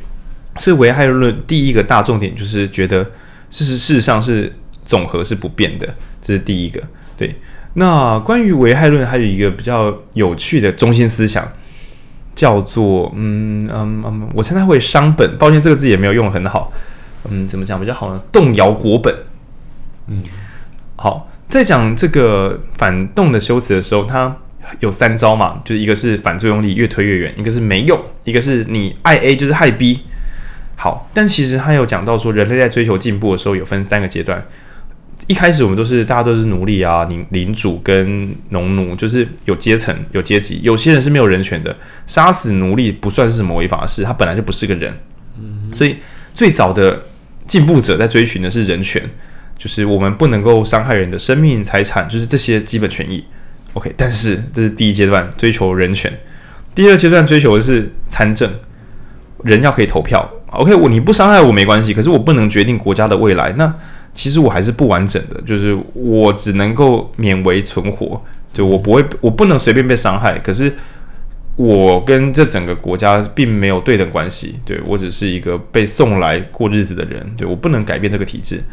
[0.59, 3.03] 所以危害论第一个大重点就是觉得
[3.49, 6.79] 事实事实上是总和是不变的，这是第一个。
[7.17, 7.35] 对，
[7.73, 11.51] 那关于危害论还有一个比较有趣的中心思想，
[12.35, 16.71] 叫做嗯嗯嗯，我称它为商本，抱歉这个字也没有用得很好，
[17.31, 18.21] 嗯，怎么讲比较好呢？
[18.31, 19.11] 动摇国本，
[20.05, 20.21] 嗯，
[20.95, 21.29] 好。
[21.47, 24.35] 在讲这个反动的修辞的时候，它
[24.79, 30.01] 有三招嘛，就是一个是反作用力越推越远，一个是没用，一个是你爱 A 就是害 B。
[30.75, 34.43] 好，但其实他有讲到说，人类在追求进步的时候有分三个阶段。
[35.27, 41.73] 一开始我们都是大家都是奴隶啊，领领主跟农奴，就是有阶层有阶级，有些人是没有人权的，
[42.07, 44.93] 杀死奴隶不算是什么违法的事，他本来就不是个人。
[45.39, 45.97] 嗯，所以
[46.33, 47.03] 最早的
[47.47, 49.01] 进步者在追寻的是人权。
[49.57, 53.25] 就是我们不能够伤害人的生命、财产，就是这些基本权益。
[53.73, 56.11] OK，但是这是第一阶段追求人权，
[56.73, 58.49] 第二阶段追求的是参政，
[59.43, 60.29] 人要可以投票。
[60.51, 63.51] OK，我你不伤害我没关系，可是我不能决定国家的未来。
[63.57, 63.73] 那
[64.13, 68.21] 其实我还是不完整的，就是我只能够勉为存活，
[68.53, 70.39] 就我不会，我不能随便被伤害。
[70.39, 70.73] 可是
[71.57, 78.63] 我跟这整个国家并没有对等关系，对，我只是一个被送来过日子的人，对，我不能改变这个体制。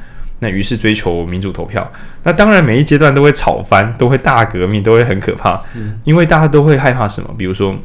[0.43, 1.91] 那于是追求民主投票，
[2.25, 5.63] 那当然每一阶段都会吵翻，都会大革命，都会很可怕，
[6.03, 7.33] 因为大家都会害怕什么？
[7.39, 7.77] 比如说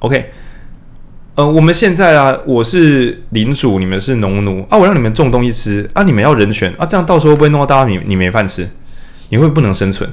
[0.00, 0.30] ，OK，
[1.34, 8.68] 呃，我们现在啊，我是领主，你们是农奴啊，我让你们种东西吃啊，你们要人权啊，这样到时候会不会弄到大家你你没饭吃，
[9.30, 10.08] 你会不能生存。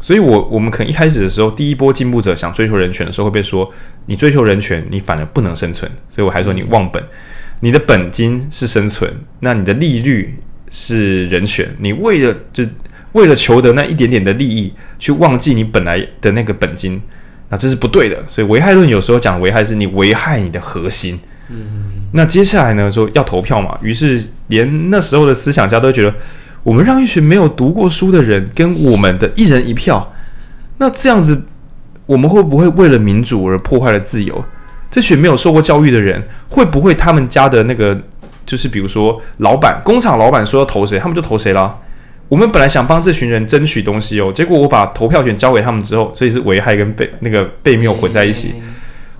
[0.00, 3.68] 所以我，我我们可能一开始的时候，第一波进步者想追求人权的时候，会被说
[4.06, 5.90] 你追求人权，你反而不能生存。
[6.06, 7.02] 所以我还说你忘本，
[7.58, 10.38] 你的本金是生存，那你的利率
[10.70, 11.68] 是人权。
[11.78, 12.64] 你为了就
[13.12, 17.00] 为了求得那一点点的利益，去忘记你本来的那个本金。
[17.50, 21.18] 那这是不对的，所以危害论有时候讲危害是你危害你的核心。
[21.48, 26.14] 嗯，那接下来呢，说要投票嘛，于是连那时候的思想家都觉得，
[26.62, 30.12] 我们让一群没有读过书的人跟我们的一人一票，
[30.76, 31.42] 那这样子
[32.04, 34.44] 我们会不会为了民主而破坏了自由？
[34.90, 37.98] 这群没有受过教育的人，会不会他们家的那个
[38.48, 41.76] 就是比如说老板，工厂老板说要投谁，他们就投谁啦？
[42.30, 48.54] 我们本来想帮这群人争取东西哦，结果我把投票权交给他们之后，所以是危害跟被那个被谬混在一起。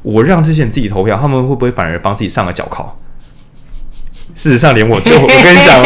[0.03, 2.99] 我让这些人自己投票，他们会不会反而帮自己上了脚铐？
[4.35, 5.83] 事实上，连我，我跟你讲，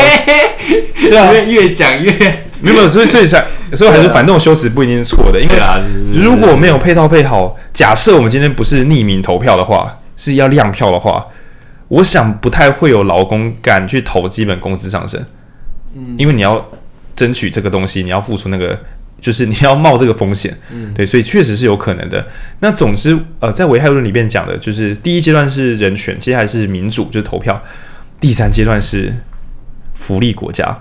[1.09, 2.13] 对啊，越讲越
[2.61, 5.57] 没有，所以所以才所以还是反动修辞不一定是错的，因为
[6.13, 11.25] 如果没有配套配好，假设我们今天不是匿名投票的话，是要亮票的话，
[11.93, 15.25] 我想不太会有劳工敢去投基本工资上升，
[15.95, 16.69] 嗯，因为你要。
[17.15, 18.77] 争取这个东西，你要付出那个，
[19.21, 22.27] 就是你要冒这个风险，嗯，对，所以确实是有可能的。
[22.61, 27.55] 那总之，呃，在危害论里面讲的，就是第一阶段是人权，接下来是民主，就是投票；
[28.19, 29.13] 第三阶段是
[29.95, 30.75] 福利国家，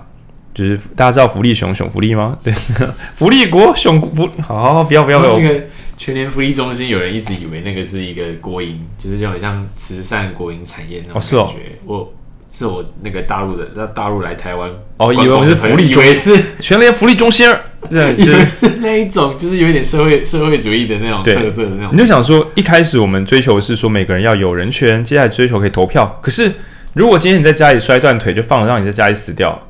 [0.54, 2.38] 就是大家知道福利熊熊福利吗？
[2.42, 2.50] 对，
[3.14, 5.38] 福利国熊福，好，好，好，不要不要不要。
[5.38, 5.64] 那个
[6.04, 11.36] 全联福利中心，有人一直以为那个是一个国营，就是有点像慈善国营产业那种感觉。
[11.36, 11.54] 哦，是哦，
[11.86, 12.14] 我。
[12.54, 17.48] 是我那个大陆的，那大陆来台湾哦，以为我们是福利中心，以为是全联福利中心，
[17.88, 21.94] 对，以为是那一种，就是有一点社会社会主义的那种特色的那种。
[21.94, 26.18] 你就想说，一开始我们追求是说每个人要有人权，接下来追求可以投票。
[26.20, 26.52] 可是
[26.92, 29.68] 如果今天你在家里摔断腿，就放着让你在家里死掉，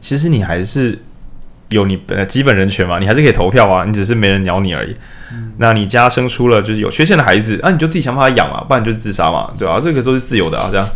[0.00, 0.96] 其实你还是
[1.70, 4.94] 有你本基本人权嘛，你还是可以投票啊，你只是没人鸟你而已。
[5.32, 9.80] 嗯、那你家生出了就是有缺陷的孩子，那、啊、你就自己想办法养嘛，不然就自杀嘛，对吧、啊？
[9.82, 10.86] 这个都是自由的啊，这样。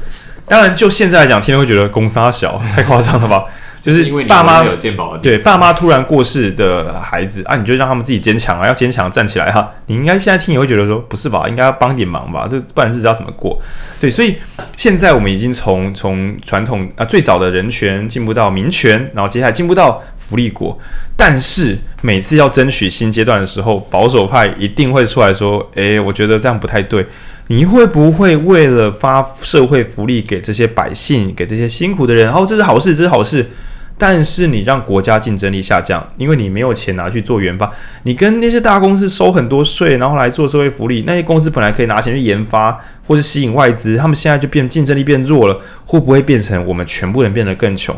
[0.46, 3.44] 当然，就现在来讲，天天会觉得公杀小太夸张了吧？
[3.84, 9.70] 就是爸妈有健保，对爸妈突然过世的孩子啊，你就让他们自己坚强啊，要坚强站起来哈。
[9.88, 11.46] 你应该现在听也会觉得说，不是吧？
[11.46, 12.48] 应该要帮点忙吧？
[12.50, 13.60] 这不然日子要怎么过？
[14.00, 14.36] 对，所以
[14.74, 20.78] 现在我们已经从从传统啊最早的人权进步到民权，然后接下来进步到福利国。
[21.14, 27.06] 但是每次要争取新阶段的时候，保守派一定会出来说：“诶，我觉得这样不太对。”
[27.48, 33.46] 你会不会为了发社会福利给这些百姓，给这些辛苦的人，哦，这是好事，这是好事。
[33.96, 37.70] 但是你让国家竞争力下降，因为你没有钱拿去做研发。
[38.02, 45.61] 你跟那些大公司收很多税，然后来做社会福利，那些公司本来可以拿钱去研发或者吸引外资，他们现在就变竞争力变弱了。
[45.87, 47.96] 会不会变成我们全部人变得更穷？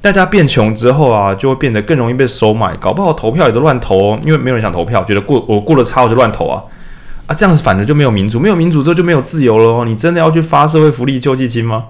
[0.00, 6.62] 大家变穷之后啊，就会变得更容易被收买，搞不好投票也都乱投，因为没有人想投票，觉得过我过得差我就乱投啊。
[7.26, 9.84] 啊，这样子反正就没有民主，没有民主之后就没有自由了哦。
[9.84, 11.86] 你真的要去发社会福利救济金吗？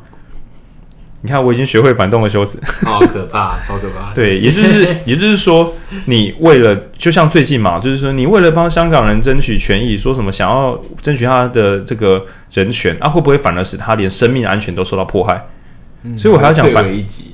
[1.27, 4.15] 你看，我已经学会反动的修辞， 好可怕，超可怕。
[4.15, 15.45] 对，也就是也就是说，你为了就像最近嘛，就是说你为了帮香港人争取权益，说什么想要争取他的这个人权啊，会不会反而使他连生命安全都受到迫害？
[16.05, 16.85] 嗯，所以我还要讲反，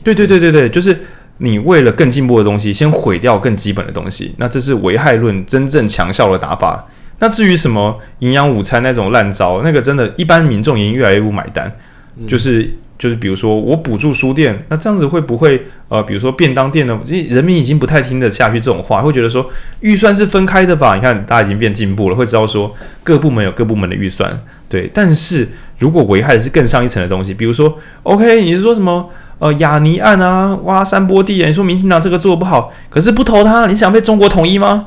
[0.03, 0.99] 对对对对对，就是
[1.37, 6.89] 你为了更进步的东西，先毁掉更基本的东西，那这是危害论真正强效的打法。
[7.19, 11.71] 那至于什么营养午餐那种烂招，那个真的，一般民众已经越来越不买单。
[12.17, 12.71] 嗯、就是
[13.03, 16.97] 就是，比如说我补助书店，那这样子会不会呃，比如说便当店呢？
[17.09, 20.95] 人民已经不太听得下去这种话，会觉得说预算是分开的吧？
[20.95, 24.41] 你看大家已经变进步了，会知道说各部门有各部门的预算。
[24.69, 29.11] 对，但是如果危害的是更上一层的东西，比如说，OK，你是说什么
[29.41, 31.49] 呃亚尼案啊，挖山坡地啊？
[31.49, 34.87] 你说民进党这个做不好，可是不投他，你想被中国统一吗？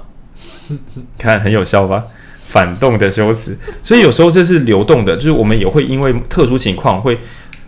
[1.19, 2.05] 看很有效吧？
[2.47, 7.19] 反动的修辞，所以有时候这是流动的，就是我们也会因为特殊情况，会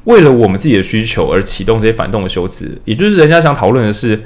[0.07, 2.79] 为了我们自己的需求而启动这些反动的修辞。
[2.85, 4.23] 也就是人家想讨论的是，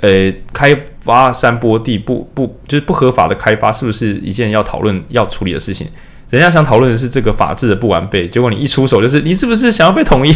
[0.00, 5.86] 呃，开发山坡地不不就是不合法的开发，是不是一件要讨论要处理的事情？
[6.30, 10.34] 人家想讨论的是这个法制的不完备，结果你一出手就是你是不是想要被统一？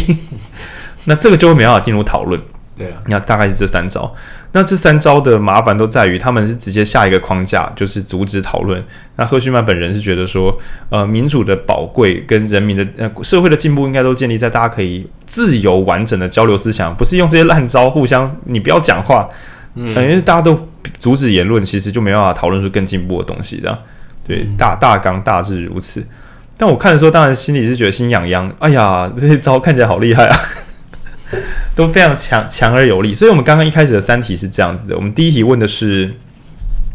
[1.05, 2.41] 那这个就会没办法进入讨论。
[2.75, 4.15] 对啊，那大概是这三招。
[4.53, 8.81] 那这三招的麻烦都在于，他们是直接下一个框架，就是阻止讨论。
[9.15, 10.55] 那赫胥曼本人是觉得说，
[10.89, 19.27] 呃，民主的宝贵跟人民的呃社会的进步，应该都建立在大家可以自由完整的交流思想，不是用这些烂招互相你不要讲话，
[19.75, 20.67] 嗯，因为大家都
[20.99, 23.77] 阻止言论，其实就没办法讨论出更进步的东西的。
[24.25, 26.05] 对，大大纲大致如此。
[26.55, 28.49] 但我看的时候，当然心里是觉得心痒痒。
[28.59, 30.37] 哎呀，这些招看起来好厉害啊，
[31.75, 33.13] 都非常强强而有力。
[33.13, 34.95] 所以，我们刚刚一开始的三题是这样子的。
[34.95, 36.13] 我们第一题问的是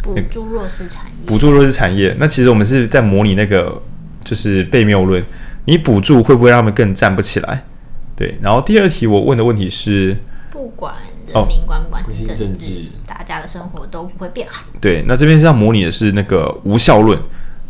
[0.03, 2.17] 补助弱势产业，补助弱势产业。
[2.19, 3.83] 那其实我们是在模拟那个
[4.25, 5.23] 就是被谬论，
[5.65, 7.65] 你补助会不会让他们更站不起来？
[8.17, 8.37] 对。
[8.41, 10.17] 然后第二题我问的问题是，
[10.51, 10.95] 不管
[11.27, 12.67] 人民关不关心政治，哦、政治
[13.07, 14.65] 大家的生活都不会变好。
[14.81, 15.05] 对。
[15.07, 17.21] 那这边是要模拟的是那个无效论。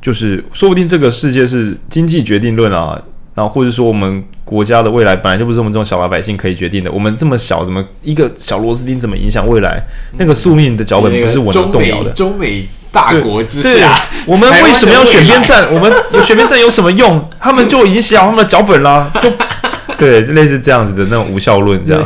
[0.00, 3.02] 就是说不定这个世界是经济决定论啊，
[3.38, 6.90] 然后或者说我们国家的未来本来就不是我们这种小老百姓可以决定的。
[6.90, 9.80] 我们这么小，怎么一个小螺丝钉怎么影响未来？
[10.16, 12.10] 那个宿命的脚本不是我能动摇的。
[12.10, 15.72] 中美大国之下，我们为什么要选边站？
[15.72, 17.30] 我们选边站有什么用？
[17.38, 19.30] 他们就已经写好他们的脚本了，就
[19.96, 22.04] 对，类似这样子的那种无效论这样。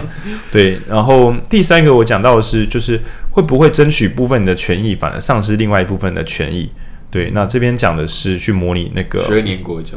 [0.50, 6.70] 对，然后第三个我讲到的是，就是会不会争取部分的权益，反而丧失另外一部分的权益？
[7.12, 9.22] 对，那这边讲的是去模拟那个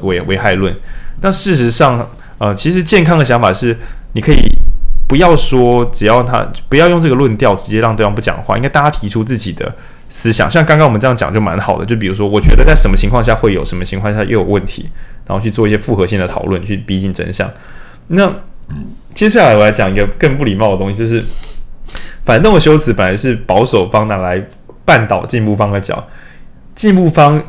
[0.02, 0.76] 危危害论。
[1.22, 3.78] 那事实上，呃，其实健康的想法是，
[4.12, 4.38] 你可以
[5.08, 9.74] 不要说，只要他不要用这个论调直接让对方不讲话，应该大家提出自己的
[10.10, 10.52] 思想。
[10.52, 14.90] 像刚刚我们这样讲就蛮好的，就比如说，我觉得在什么情况下会有，什么情况下又有问题，
[15.26, 17.50] 然后去做一些复合性的讨论，去逼近真相。
[18.08, 18.30] 那
[19.14, 21.24] 接下来我来讲一个更不礼貌的东西，就是
[22.26, 24.38] 反动的修辞本来是保守方拿来
[24.86, 26.06] 绊倒进步方的脚。
[26.76, 27.42] 进步方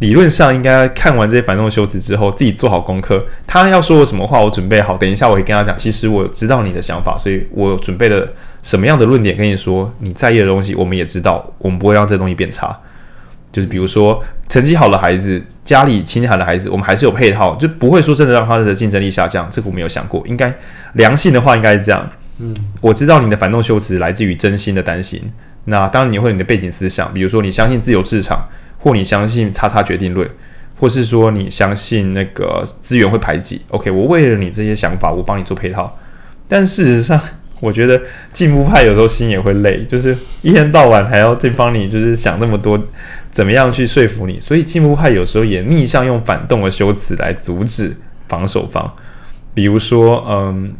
[0.00, 3.24] 理论上应该看完这些反动修辞之后，自己做好功课。
[3.46, 4.98] 他要说我什么话，我准备好。
[4.98, 8.28] 等一下我会跟他讲，其实我知道你的想法，所以我准备了
[8.60, 9.90] 什么样的论点跟你说。
[10.00, 12.76] 你在意的东西，我们也知道，我们不会让这东西变差。
[13.52, 19.48] 就是比如说成绩好的孩子，家里清寒的孩子，我们还是有配套，就不会说真的让他的竞争力下降。
[19.48, 20.52] 这个我没有想过，应该
[20.94, 22.04] 良性的话应该是这样。
[22.40, 25.22] 嗯，我知道你的反动修辞来自于真心的担心。
[25.66, 28.46] 那当然，你会有你的背景思想，比如说你相信自由市场，
[28.78, 30.28] 或你相信叉叉决定论，
[30.78, 33.62] 或是说你相信那个资源会排挤。
[33.68, 35.98] OK，我为了你这些想法，我帮你做配套。
[36.46, 37.18] 但事实上，
[37.60, 37.98] 我觉得
[38.32, 42.78] 进步派有时候心也会累，就是一天到晚还要再帮你，就是想那么多，
[43.30, 44.38] 怎么样去说服你。
[44.38, 47.96] 所以进步派有时候也逆向用反动的修辞来阻止
[48.28, 48.92] 防守方，
[49.54, 50.74] 比如说，嗯。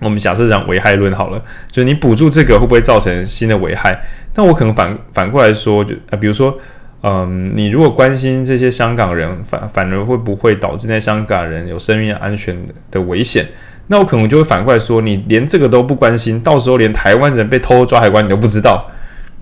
[0.00, 3.98] 我们假设讲危害论好了，就是你补助这个会不会造成新的危害？
[4.34, 6.56] 那我可能反反过来说，就呃，比如说，
[7.02, 12.54] 嗯，你如果关心这些香港人，反反而会不会导致那香港人有生命安全
[12.90, 13.46] 的危险？
[13.86, 18.90] 那我可能就会反过来说，你连这个都不关心，到时候连台湾人被偷偷抓海关你都不知道。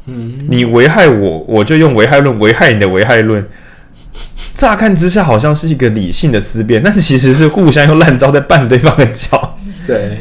[0.06, 3.44] 嗯，你危害我，我就用危害论危害你的危害论。
[4.52, 9.58] 乍看之下好像是一个理性的思辨，但其实是互相用烂招在绊对方的脚。
[9.86, 10.18] 对，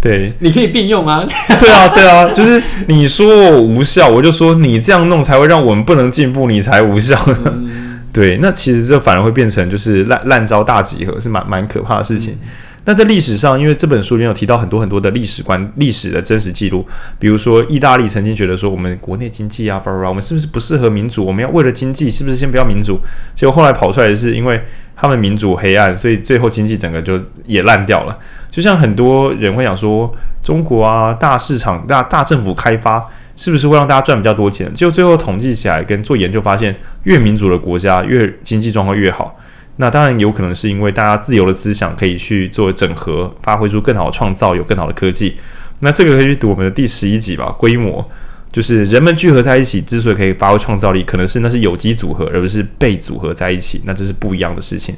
[0.00, 1.24] 对，你可以并用啊。
[1.60, 7.18] 对啊，对啊， 就是你说我无效，我就说你这样弄才会让我们不能进步，你才无效。
[8.12, 12.34] 对，那其实这反而会变成就是烂烂招大集合，是蛮蛮可怕的事情。
[12.34, 12.48] 嗯、
[12.86, 16.86] 那在历史上，因为这本书里面有提到很多很多的历史观、历史的真实记录，
[17.18, 21.24] 比如说意大利曾经觉得说我们国内经济啊，巴拉巴拉，我们是不是不适合民主？
[21.24, 23.00] 我们要为了经济，是不是先不要民主？
[23.34, 24.62] 结果后来跑出来是因为
[24.94, 28.18] 他们民主黑暗，所以最后经济整个就也烂掉了。
[28.50, 33.02] 就像很多人会想说，中国啊，大市场、大大政府开发，
[33.34, 34.70] 是不是会让大家赚比较多钱？
[34.74, 39.36] 结果最后统计起来跟做研究发现，越民主的国家越经济状况越好。
[39.76, 45.36] 那当然有可能是因为大家自由的思想可以去做整合，发挥出更好的创造，有更好的科技。
[45.80, 47.46] 那这个可以去读我们的第十一集吧。
[47.58, 48.08] 规模
[48.52, 54.94] 就是人们聚合在一起之所以可以发挥创造力，可能是那是有机组合，而不是被组合在一起，那这是不一样的事情。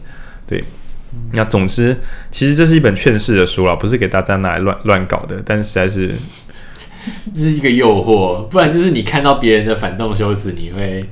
[0.46, 0.62] 对。
[1.32, 1.96] 那总之，
[2.30, 5.40] 其实这是一本劝世的书啦，不是给大家拿来乱乱搞的。
[5.46, 6.14] 但是实在是，
[7.32, 11.08] 这是一个诱惑，不然就是你看到别人的反动修辞，你会，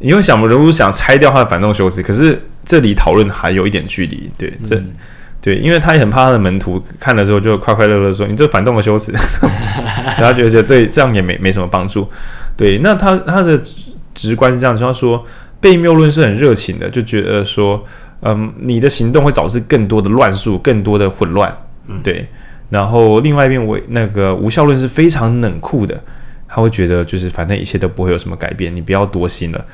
[0.00, 4.30] 你会想，如果想拆掉他的反动修辞，可是这里讨论还有一点距离。
[4.36, 4.92] 对，这、嗯、
[5.40, 9.12] 对，因为他也很怕他的门徒看了之后就快快乐乐说：“你这反动的修辞。
[10.18, 12.08] ”然后觉得这这样也没没什么帮助。
[12.56, 13.60] 对，那他他的
[14.14, 15.24] 直观是这样，就他说
[15.60, 17.84] 被谬论是很热情的，就觉得说。
[18.22, 22.28] 嗯，你的行动会导致更多的乱数，更多的混乱，嗯，对。
[22.68, 25.98] 然后另外一边，为那个无效论是非常冷酷的，
[26.52, 29.64] 他会觉得就是反正一切都不会有什么改变，你不要多心了。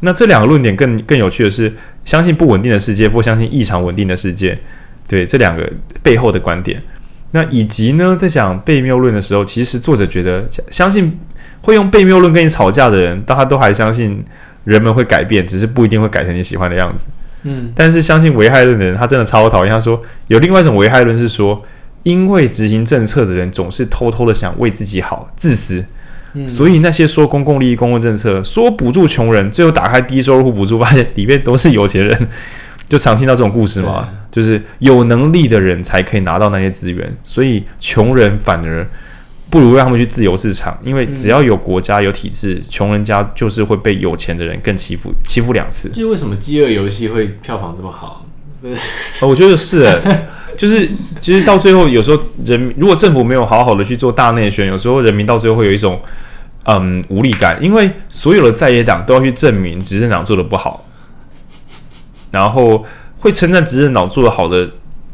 [0.00, 1.74] 那这两个论点更更有趣的是，
[2.04, 4.58] 相信不稳定的世界，或相信异常稳定的世界，
[5.08, 5.66] 对这两个
[6.02, 6.82] 背后的观点。
[7.30, 11.18] 那以及呢，在讲悖谬论的时候，其实作者觉得相信
[11.62, 14.22] 会用悖谬论跟你吵架的人，但他都还相信
[14.64, 17.06] 人们会改变，只是不一定会改成你喜欢的样子。
[17.44, 19.72] 嗯，但是相信危害论的人，他真的超讨厌。
[19.72, 21.60] 他说有另外一种危害论是说，
[22.02, 25.84] 因为执行政策的人总是偷偷的想为自己好，自私。
[26.34, 32.28] 嗯，所以那些说公共利益、公共政策，说补助穷人，最后打开低收入户补助，发现里面都是有钱人。
[32.88, 38.88] 就常听到这种故事嘛，就是有能力的人才可以拿到那些资源，所以穷人反而
[39.50, 45.88] 不如让他们去自由市场，因为只要有国家有体制，穷人家就是会被有钱的人更欺负，欺负两次。
[45.88, 48.24] 就为什么饥饿游戏会票房这么好？
[49.22, 49.84] 我觉得是，
[50.56, 50.88] 就是
[51.20, 56.00] 其实到最后，有时候人如果政府没有好好的去做大内宣，有时候人民到最后会有一种
[56.64, 60.84] 嗯无力感，因为所有的在野党都要去证明执政党做的不好。
[62.32, 62.84] 然后
[63.18, 64.68] 会称赞执政党做的好的，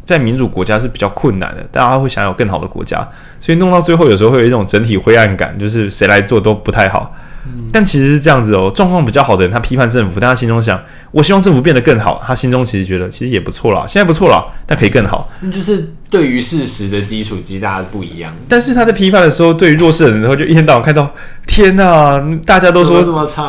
[0.05, 3.07] 在民主国家是比较困难的，大家会想有更好的国家，
[3.39, 7.15] 所以弄到最后有时候会有一种整体灰暗感，就是谁来做都不太好。
[7.45, 10.81] 嗯、但其实是这样子哦，状况比较好的人，他批判政府，但他心中想，
[11.11, 12.23] 我希望政府变得更好。
[12.25, 15.29] 他心中其实觉得其实也不错啦，现在不错啦，但可以更好。
[15.41, 18.33] 那就是对于事实的基础极大的不一样。
[18.49, 21.13] 但是他在批判的时候，对于弱势的人，然后就一天到晚看到，
[21.47, 23.03] 天哪，大家都说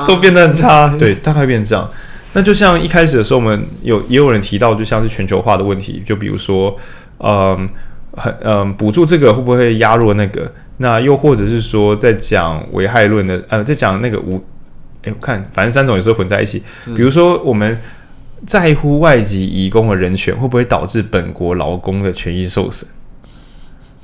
[0.05, 1.87] 都变得很差，对，大概变这样。
[2.33, 6.75] 那就像一开始的时候，我们有也有人提到，就像是全球化的问题，就比如说，
[7.19, 7.69] 嗯，
[8.13, 10.51] 很嗯，补助这个会不会压弱那个？
[10.77, 14.43] 那又或者是说，在讲危害论的，呃，在讲那个无，
[15.03, 16.61] 哎，我看反正三种有时候混在一起。
[16.95, 17.79] 比如说，我们
[18.45, 22.87] 在乎外籍移工的人权，会不会导致本国劳工的权益受损？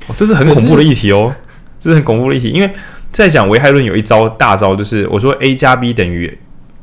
[0.08, 1.34] 哦，这是很恐怖的议题哦，
[1.80, 2.50] 这是很恐怖的议题。
[2.50, 2.72] 因为
[3.12, 6.38] 在讲危害论有一招大招，就是我说 A 加 B 等于。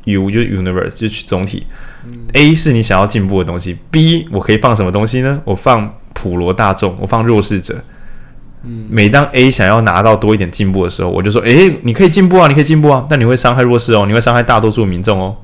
[0.09, 1.67] U 就是 universe，就是总体。
[2.05, 5.41] 嗯、A 是你想要进步的东西，B 我可以放什么东西呢？
[5.43, 7.83] 我放普罗大众，我放弱势者。
[8.63, 15.35] 每当 A 想要拿到多一点进步的时候，我就说：诶，你可以进步啊，你可以进步啊，但你会伤害弱势哦，你会伤害大多数民众哦。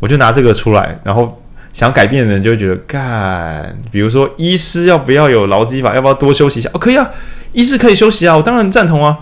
[0.00, 1.42] 我就拿这个出来，然后
[1.72, 3.76] 想改变的人就会觉得干。
[3.90, 5.94] 比如说，医师要不要有劳基法？
[5.94, 6.70] 要不要多休息一下？
[6.72, 7.10] 哦，可以啊，
[7.52, 9.18] 医师可以休息啊，我当然赞同啊。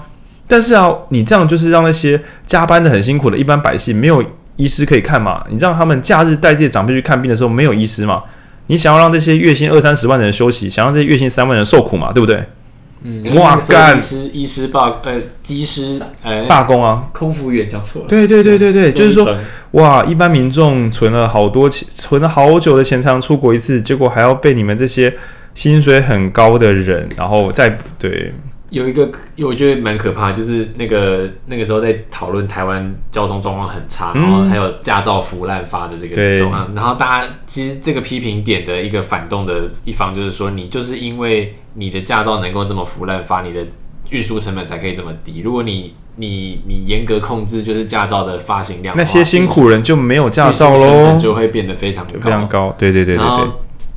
[0.49, 4.25] 但是啊，你这样就是让那些加班的很辛苦的一般百姓没有。
[4.57, 5.43] 医师可以看嘛？
[5.49, 8.23] 你让他们假日带这些长辈去看病的时候没有医师嘛？
[8.67, 12.13] 你想要让这些月薪二三十万的人休息，想让这些月薪三万人受苦嘛？
[12.13, 12.45] 对不对？
[13.05, 13.97] 嗯，哇干！
[13.97, 18.09] 医师医师罢呃，机师呃罢工啊，空服员讲错了。
[18.09, 19.37] 对对对对对，就是说
[19.73, 25.15] 哇，一般民众存了好多钱，存了好久的钱才能出国一次，结果还要被你们这些
[25.55, 28.33] 薪水很高的人，然后再对。
[28.73, 29.13] 有一个，
[29.45, 43.63] 我觉得蛮可怕，就是那个那个时候在讨论台湾交通状况很差，然后还有驾照腐烂发的这个状况，然后大家其实这个批评点的一个反动的一方就是说，你就是因为你的驾照能够这么腐烂发，你的
[44.09, 45.43] 运输成本才可以这么低。
[45.45, 52.75] 如果你你你严格控制就是驾照的发行量，那些辛苦人就没有驾照喽，就会变得非常非常高。
[52.79, 53.49] 对对对对对。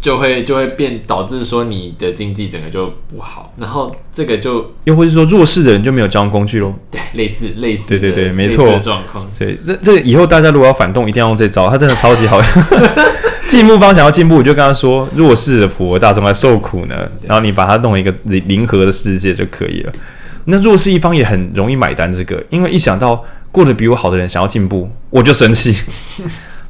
[0.05, 6.71] 就会就会变导致说你的经济整个就不好，然后这个就又或是说弱势的人就没有交通工具喽？
[6.91, 8.77] 对，类似类似，对对对，没错。
[8.77, 12.39] 状况，所以这这以后大家如果要反动，一定要用这招，他真的超级好。
[13.49, 19.93] 进步方想要进步，就跟他说弱势的普罗大众在受苦呢，然后你把它弄一个零零和的世界就可以了。
[20.45, 25.75] 那弱势一方也很容易买单这个，因为一想到过得比我好的人想要进步，我就生气。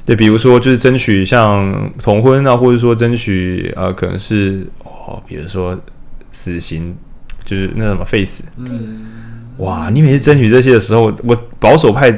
[0.05, 5.75] 对，比如说就是争取像同婚啊，或者说争取呃，可能是哦，比如说
[6.31, 6.95] 死刑，
[7.43, 8.43] 就是那什么废死。
[8.57, 8.87] 嗯，
[9.57, 12.11] 哇，你每次争取这些的时候，我保守派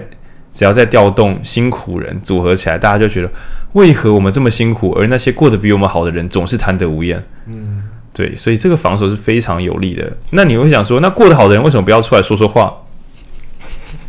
[0.52, 3.32] 只要在调动辛苦人组合起来，大家就觉得
[3.72, 7.24] 为何我们这么辛苦，而那些过得比我们好的人总是贪得无厌？
[7.46, 10.12] 嗯，对，所以这个防守是非常有利的。
[10.32, 12.74] 那你会想说，那过得好的人为什么不要出来说说话？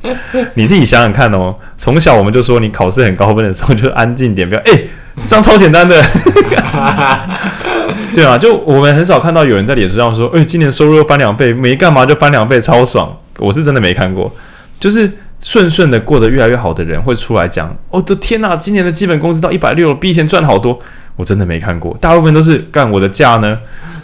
[0.54, 4.80] 你自己想想看哦，从小我们就说你考试很高分的时候就安静点，不要哎，
[5.16, 6.02] 这张超简单的，
[8.14, 13.16] 对啊，就我们很少看到有人在脸书上说，哎，今年收入翻两倍，没干嘛就翻两倍，超爽。
[13.38, 14.32] 我是真的没看过，
[14.80, 20.78] 就是顺顺的过得越来越好的人会出来讲，哦的天哪，今年的基本工资到一百六了，比以前赚好多。
[21.16, 23.58] 我真的没看过，大部分都是干我的价呢，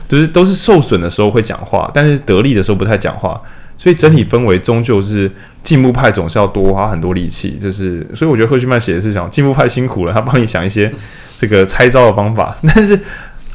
[0.09, 3.41] 就是都是受损的时候会讲话，但是得利的时候不太讲话。
[3.77, 5.31] 所以整体氛围终究是
[5.63, 10.93] 进步派总是要多花很多力气，就是所以我觉得赫胥曼写的是讲进步派辛苦了，他帮你想一些
[11.37, 12.99] 这个拆招的方法， 但是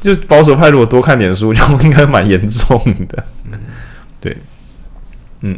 [0.01, 3.23] 就是保守派如果多看点书，就应该蛮严重的。
[4.19, 4.35] 对，
[5.41, 5.57] 嗯，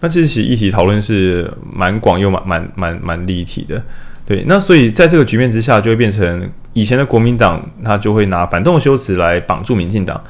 [0.00, 3.82] 那其实议题讨论是蛮广又蛮蛮蛮蛮立体的。
[4.26, 10.22] 对，那所以在这个局面之下，就会变成以前的国民党他就会拿反动修辞来绑住民进党，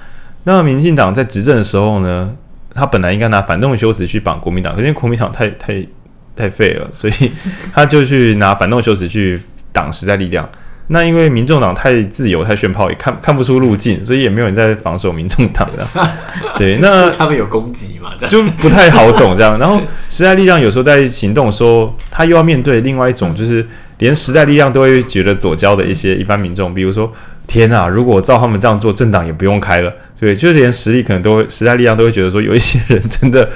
[0.44, 2.36] 那民进党在执政的时候呢？
[2.74, 5.86] 他本来应该拿反动修辞去绑国民党，可是因为国民党太太
[6.34, 7.32] 太废了，所以
[7.72, 9.40] 他就去拿反动修辞去
[9.72, 10.48] 挡实在力量。
[10.88, 15.86] 那因为民众党太自由、太炫炮，也看看不出路径，所以也没有人在防守民众党的。
[16.58, 18.10] 对，那他们有攻击嘛？
[18.18, 19.58] 这样就不太好懂这样。
[19.58, 19.80] 然后
[20.10, 23.66] 时代力量有时候在行动的时候，他又要面对另外一种，就是
[23.98, 27.10] 连时代力量都会觉得左交的一些一般民众，比如说，
[27.46, 29.92] 天啊，如果照他们这样做，政党也不用开了。
[30.18, 33.48] 对，就连实力可能都会，时代力量都会觉得说，有一些人真的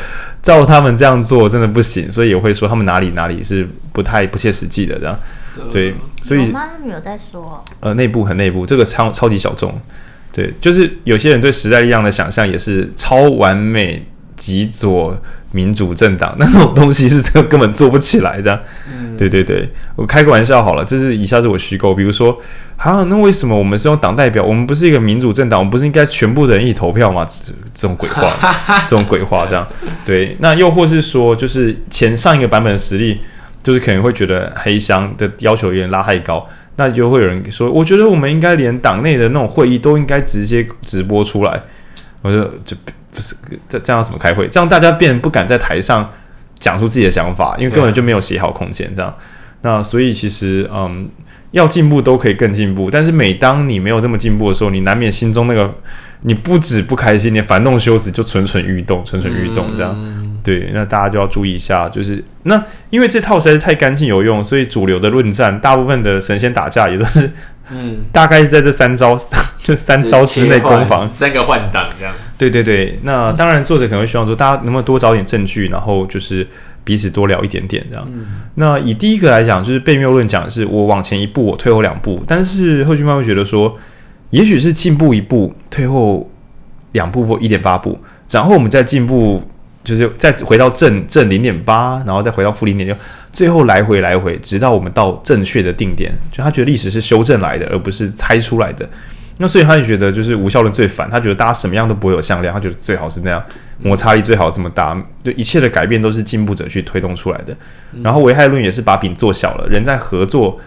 [0.42, 5.16] 照他们这样做真的不行，所以也会说他们哪里哪里是不太不切实际的这样。
[5.70, 9.72] 对，所以他们有在说，呃，内部很内部，这个超超级小众。
[10.32, 15.18] 对，就是有些人对时代力量的想象也是超完美极左
[15.52, 18.60] 民主政党，那种东西是这个根本做不起来这样。
[18.86, 22.38] 嗯，对对对，我开个玩笑好了，这是以下是我虚构，比如说，
[22.76, 24.44] 啊，那为什么我们是用党代表？
[24.44, 27.26] 我们不是一个民主政党，我们不是应该全部人一起投票吗？
[27.72, 28.30] 这种鬼话，
[28.86, 29.66] 这种鬼话这样。
[30.04, 33.22] 对，那又或是说，就是前上一个版本的实力。
[33.66, 41.60] 就是可能会觉得黑箱的要求有点拉太高，那就会有人说，我觉得我们应该连党内的那种会议都应该直接直播出来。
[42.22, 42.76] 我就就
[43.10, 43.34] 不是
[43.68, 44.46] 这这样怎么开会？
[44.46, 46.08] 这样大家变不敢在台上
[46.54, 48.88] 讲出自己的想法，因为根本就没有写好空间。
[48.94, 49.12] 这样，
[49.62, 51.08] 那所以其实嗯，
[51.56, 55.74] 要进步都可以更进步，但是每当你没有这么进步的时候，你难免心中那个
[56.20, 59.94] 你不止不开心，你反动羞耻就蠢蠢欲动，蠢蠢欲动这样。
[59.96, 67.32] 嗯对，那大家就要注意一下，就是那因为这套实在是太干净有用，所以主流的论战，大部分的神仙打架也都是，
[67.70, 69.16] 嗯，大概是在这三招，
[69.58, 72.14] 就三招之内攻防，三个换挡这样。
[72.38, 76.46] 对对对，那当然作者可能会希望说，大家能不能多找点证据，然后就是
[76.86, 78.08] 彼此多聊一点点这样。
[78.10, 78.24] 嗯、
[78.54, 83.76] 那以第一个来讲，就是被谬论讲的是我往前一步，我退后两步，但是贺军曼会觉得说，
[84.30, 86.30] 也许是进步一步，退后
[86.92, 87.98] 两步或一点八步，
[88.30, 89.42] 然后我们再进步。
[89.86, 92.96] 就是再回到正正零点八，然后再回到负零点六，
[93.32, 96.12] 最后来回来回，直到我们到正确的定点。
[96.32, 98.84] 就他觉得历史是修正来的，而不是猜出来的。
[99.38, 103.44] 那所以他就觉得就是无效论最烦，他觉得大家什么样都不会有向量，他觉得最好是那样，
[103.80, 107.56] 摩擦力最好这么大，对一切的改变都是进步者去推动出来的。
[108.02, 110.58] 然后危害论也是把饼做小了，人在合作、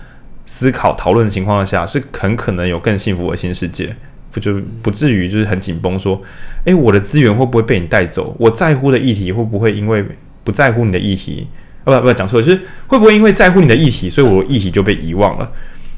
[0.45, 3.95] 思考、讨论的情况下，是很可能有更幸福的新世界。
[4.31, 6.21] 不就不至于就是很紧绷，说，
[6.65, 8.35] 诶，我的资源会不会被你带走？
[8.37, 10.05] 我在乎的议题会不会因为
[10.43, 11.47] 不在乎你的议题，
[11.83, 15.51] 啊不不讲错了，就是会不会因为在乎你的议题，所以我的议题就被遗忘了？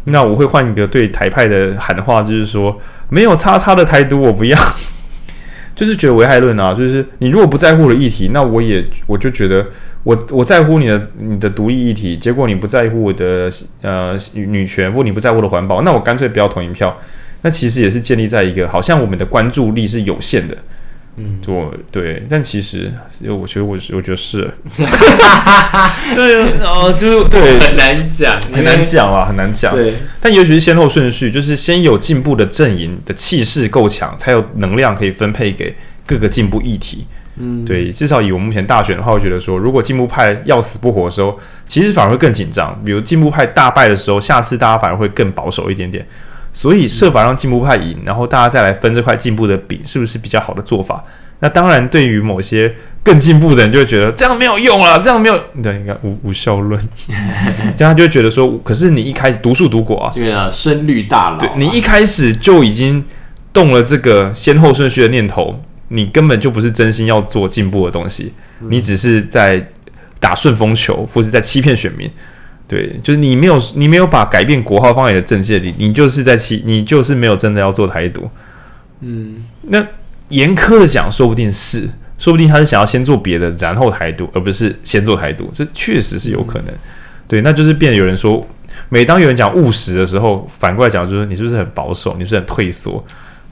[0.06, 2.80] 那我会换一个对台派的喊话，就是说，
[3.10, 4.58] 没有叉叉的台独我不要，
[5.76, 9.66] 就是觉得危害论啊，就是你如果不在乎的议题，那我也我就觉得
[10.04, 13.50] 我我在乎你的你的独立议题，结果你不在乎我的
[13.82, 16.98] 呃女权或你不在乎的环保，那我干脆不要投一票。
[17.44, 20.56] 那其实也是建立在一个好像我们的关注力是有限的，
[21.18, 22.92] 嗯，对对，但其实
[23.28, 24.50] 我觉得我我觉得是，
[26.16, 29.76] 对， 哦，就对，很难讲，很难讲啊，很难讲。
[29.76, 37.06] 对，但也许是先后顺序，就是先有进步的阵营的气势够强，才有能量可以分配给各个进步议题。
[37.38, 42.78] 嗯，对，至少以我目前大选的话，我觉得说，如果进步派要死不活的时候，其实反而会更紧张。
[42.86, 46.06] 比如进步派大败的时候，下次大家反而会更保守一点点。
[46.54, 51.04] 所以设法让进步派赢，然后大家再来分这块进步的饼，是不是比较好的做法？
[51.40, 52.72] 那当然，对于某些
[53.02, 56.80] 更进步的人，就会觉得这样没有用了，这样没有，对，应该无无效论，
[57.76, 63.04] 这样就会觉得说，可是你一开始独树独果啊，这个深绿大佬，对，你一开始就已经
[63.52, 69.68] 动了这个先后顺序的念头，你根本就不是真心要做进步的东西，你只是在
[70.20, 72.08] 打顺风球，或是在欺骗选民。
[72.72, 78.30] 对，就是你没有你没有把改变国号放在你的政见里，你就是在欺，你就是没有真的要做台独。
[79.02, 79.86] 嗯，那
[80.30, 86.68] 严苛的讲，说不定是，说不定他是想要先做别的，然后台独，而不是先做台独，这确实是有可能。
[86.70, 86.80] 嗯、
[87.28, 88.48] 对，那就是变得有人说，
[88.88, 93.06] 每当有人讲务实的时候，反过来讲就是你是不是很保守，你是不是很退缩？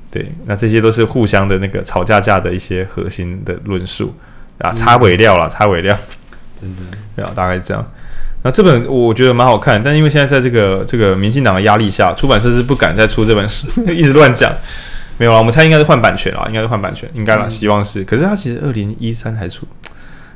[0.10, 4.16] 对，那这些都是互相的那个吵架架的一些核心的论述
[4.60, 5.94] 啊，插尾料了，插尾料，
[6.62, 7.86] 真的，对啊，大概这样。
[8.44, 14.52] 那这本我觉得蛮好看，但因为现在在这个这个民进党的压力下，出版社是不敢再出这本书， 一直乱讲。
[15.18, 18.06] 没有啊，我们猜应该是换版权啦，应该是换版权，应该啦，嗯、希望是。
[18.06, 19.68] 可是他其实二零一三才出。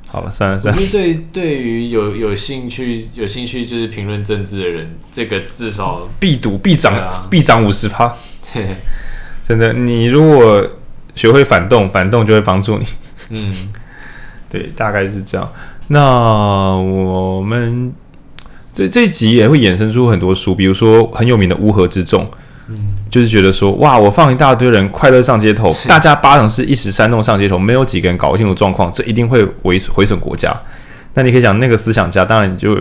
[0.06, 0.82] 好了，算了算了。
[0.92, 8.14] 对，对于有有兴趣有兴趣就是评论政治的人，这个至少必读必涨、啊、必涨五十趴。
[8.54, 8.68] 对，
[9.48, 10.70] 真的，你如果
[11.16, 12.86] 学会反动，反动就会帮助你。
[13.30, 13.52] 嗯，
[14.50, 15.52] 对，大概是这样。
[15.88, 17.94] 那我们
[18.74, 22.24] 这这一集也会衍生出很多书，比如说很有名的《乌合之众》，
[22.70, 30.56] 嗯，就是觉得说，哇，我放一大堆人快乐上街头，大家八成是一时煽动上街头，没有几个人搞清楚状况，这一定会毁毁损国家。
[31.14, 32.76] 那你可以讲那个思想家，当然你就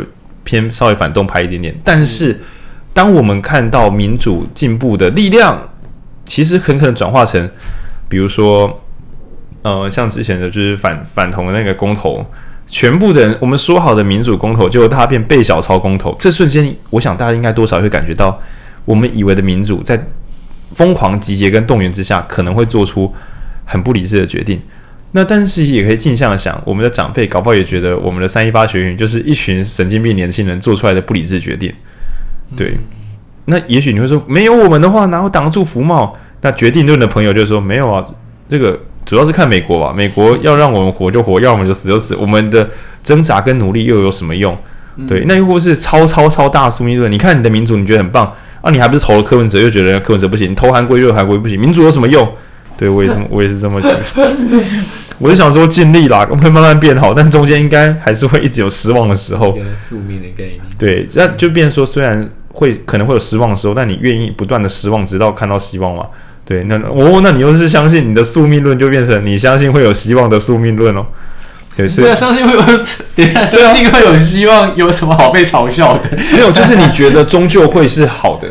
[0.45, 2.41] 偏稍微反动派一点点，但是
[2.95, 5.69] 当我们看到民主进步的力量，
[6.25, 7.51] 其实很可能转化成，
[8.09, 8.81] 比如说，
[9.63, 12.25] 呃，像之前的就是反反同的那个公投，
[12.73, 18.41] 全部的人我们说好的民主公投，结果它变被小抄公投，这瞬间，我想大家应该多少会感觉到，
[18.87, 20.03] 我们以为的民主在
[20.73, 23.15] 疯狂集结跟动员之下，可能会做出
[23.67, 24.59] 很不理智的决定。
[25.11, 31.71] 那但是也可以镜像的想，我们的长辈搞不好也觉得我们的三一八学运就是一群神经病年轻人做出来的不理智决定。
[32.57, 32.75] 对，
[33.45, 36.17] 那也许你会说，没有我们的话，哪有挡住福茂？
[36.41, 38.03] 那决定论的朋友就说，没有啊，
[38.49, 39.93] 这个主要是看美国吧。
[39.95, 42.17] 美国要让我们活就活，要我们就死就死。
[42.17, 42.69] 我们的
[43.03, 44.57] 挣扎跟努力又有什么用？
[45.09, 47.11] 对，那又或是超超超大宿命论？
[47.11, 48.31] 你看你的民主，你觉得很棒
[48.61, 48.71] 啊？
[48.71, 50.51] 你还不是投了柯文哲，又觉得柯文哲不行？
[50.51, 51.59] 你投韩国又，韩国瑜不行？
[51.59, 52.31] 民主有什么用？
[52.77, 54.01] 对我也这么， 我也是这么觉得。
[55.19, 59.57] 我就想说尽力啦，我会慢慢变好，但中间应该还是会一直有失望的时候。
[59.79, 60.61] 宿命的概念。
[60.77, 66.07] 对，那就变成说，虽然会可能会有失望的时候，但你愿意不断的失望，直到看到希望嘛？
[66.45, 71.07] 对，那哦，那你又是相信你的宿命论，就变成你相信会有希望的宿命论哦。
[71.77, 76.11] 对，所以对，相信会有，等一下，相信会有希望，有什么好被嘲笑的？
[76.33, 78.49] 没有，就是你觉得终究会是好的。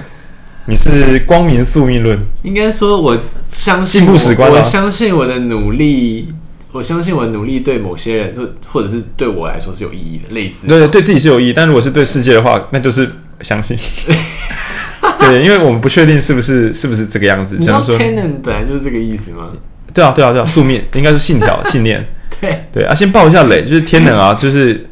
[0.66, 3.18] 你是光明宿命论，应该说我
[3.50, 4.14] 相信我，
[4.52, 6.34] 我相信我的努力。
[6.74, 13.12] 我相信我的努力对某些人，或或者是对我来说是有意义的，类似对对自己是有意义，但如果是对世界的话，那就是
[13.42, 13.76] 相信。
[15.20, 17.56] 对，因为我们不确定是不是是不是这个样子。
[17.58, 19.50] 你知道 Tenet 本来就是这个意思吗？
[19.94, 22.06] 对啊，对啊，对啊，宿命应该是信条、 信念。
[22.40, 24.88] 对对啊，先爆一下雷，就是天能啊， 就是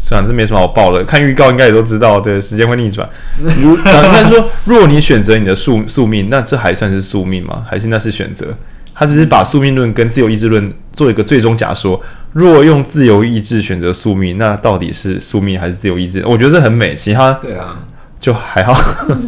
[0.00, 2.20] 算了，这没什么好爆的，看预告应该也都知道。
[2.20, 3.08] 对，时间会逆转。
[3.40, 7.64] 如应该说，如果你选择你的宿宿命，那这还算是宿命吗？
[7.68, 8.56] 还是那是选择？
[8.94, 12.00] 他只是把宿命论跟自由意志论做一个最终假说。
[12.34, 16.22] 若用自由意志选择宿命，那到底是宿命还是自由意志？
[16.26, 16.94] 我觉得这很美。
[16.94, 17.78] 其他对啊，
[18.22, 18.72] 就还好。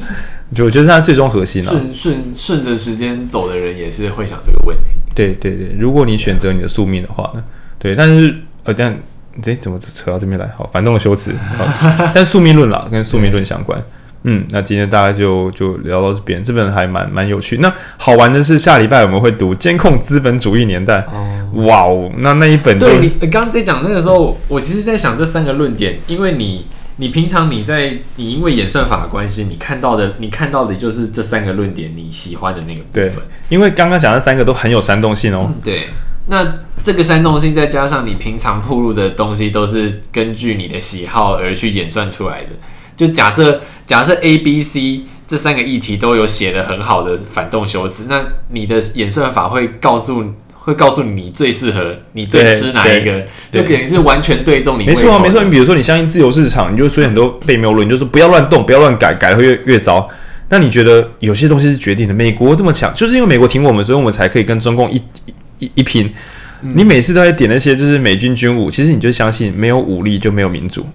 [0.54, 1.70] 就我觉得它最终核心了。
[1.70, 4.90] 顺顺顺着时间走的人也是会想这个问题。
[5.12, 7.42] 对对对，如果你选择你的宿命的话呢？
[7.78, 8.32] 对，但是
[8.62, 8.94] 呃，这样
[9.42, 10.48] 这怎么扯到这边来？
[10.56, 11.32] 好，反动的修辞。
[12.14, 13.82] 但宿命论啦，跟宿命论相关。
[14.22, 17.58] 嗯，那今天大概就就聊到这边，这本还蛮蛮有趣。
[17.58, 20.98] 那好玩的是，下礼拜我们会读《监控资本主义年代》。
[21.06, 26.64] 哦，哇哦，那那一本对你刚刚在讲那个时候，我其实在想这三个论点，因为你
[26.96, 32.92] 你平常你在你因为演算法的关系，你看到的你看到的就是这三个论点你喜欢的那个部分。
[32.92, 33.12] 对，
[33.48, 35.46] 因为刚刚讲的三个都很有煽动性哦。
[35.48, 35.88] 嗯、对，
[36.28, 42.50] 那这个煽动性再加上你平常铺路的东西，都是根据你的喜好而去演算出来的。
[42.96, 43.60] 就假设。
[43.86, 50.24] 假设 A、B、C 这三个议题都有写的很好的反动修辞，那你的演算法会告诉
[50.64, 54.86] 会告诉你你最适合你最吃哪一个，就等于是完全对中你。
[54.86, 55.44] 没错啊，没错。
[55.44, 60.08] 你比如说你相信自由市场，你就出现很多被谬论，你就说不要乱动，不要乱改，改了会越越糟。
[60.48, 62.14] 那你觉得有些东西是决定的？
[62.14, 65.00] 美国这么强，就是因为美国挺我们，所以我们才可以跟中共一
[65.60, 66.10] 一一拼。
[66.62, 70.86] 嗯、你每次都在点那些就是美军军武，其实你就相信没有武力就没有民主。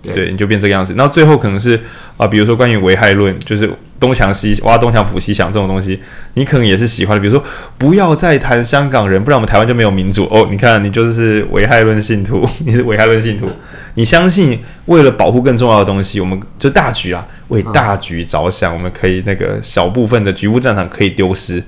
[0.00, 0.94] 对，你就变这个样子。
[0.96, 1.74] 那最后可能是
[2.16, 3.68] 啊、呃，比如说关于危害论，就是
[3.98, 6.00] 东墙西挖东墙补西墙这种东西，
[6.34, 7.20] 你可能也是喜欢的。
[7.20, 7.44] 比如说，
[7.76, 10.46] 不要再谈香港人，不然我们台湾就没有民主哦。
[10.50, 13.50] 你看，你就是危害论信徒， 你是危害论信徒，
[13.94, 21.62] 你相信为了保护更重要的东西，我们就大局啊，为大局着想，我们可以那个小部分的局部战场可以丢失。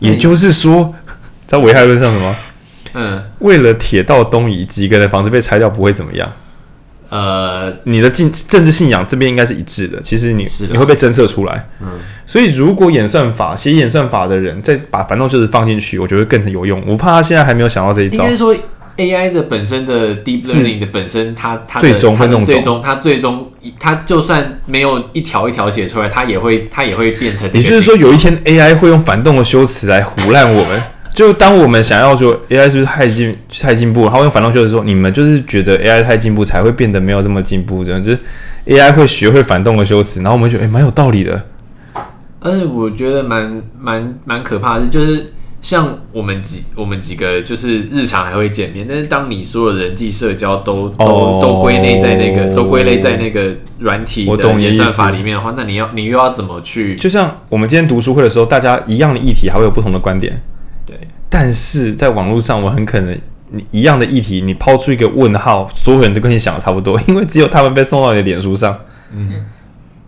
[0.00, 0.92] 也就是说，
[1.46, 2.36] 在危害论上什么？
[2.94, 6.30] 嗯，为了铁道东移，几个人的房子被拆掉不会怎么样。
[7.10, 10.00] 呃，你的政政治信仰这边应该是一致的。
[10.00, 11.88] 其实你你会被侦测出来，嗯，
[12.24, 16.82] 所以如果演算法写演算法的人再把反动就是放进去，我觉得更有用。
[16.86, 18.24] 我怕他现在还没有想到这一招。
[18.24, 18.56] 应该说
[18.96, 27.50] AI 的本身的 deep learning 的本身它，它它最终会弄懂，最终它最终它就算没有一条一条写出来，它也会它也会变成。
[27.52, 30.82] 也就是说，有一天 AI 会用反动的修辞来胡烂我们。
[31.12, 38.18] 就当我们想要说 AI 是不是太进太进步，他会用反动修辞说，你们就是觉得 AI 太进步才会变得没有这么进步，这样就是
[38.66, 41.46] AI 会学会反动的修辞，然后我们觉得哎蛮、欸、有道理的。
[42.38, 56.94] 而且我觉得蛮蛮蛮可怕的，就是像我们几我们几个就是日常还会见面，但是当你所有人际社交都都、哦、都归类在那个都归类在那个软体的演算法里面的话，那你要你又要怎么去？
[56.94, 60.40] 就像我们今天读书会的时候，大家一样的议题还会有不同的观点。
[61.30, 63.18] 但是在网络上，我很可能
[63.48, 68.78] 你一样的议题，你抛出一个问号，所有人都跟你想的差不多，因为只有他们被送到你的脸书上，
[69.12, 69.32] 嗯，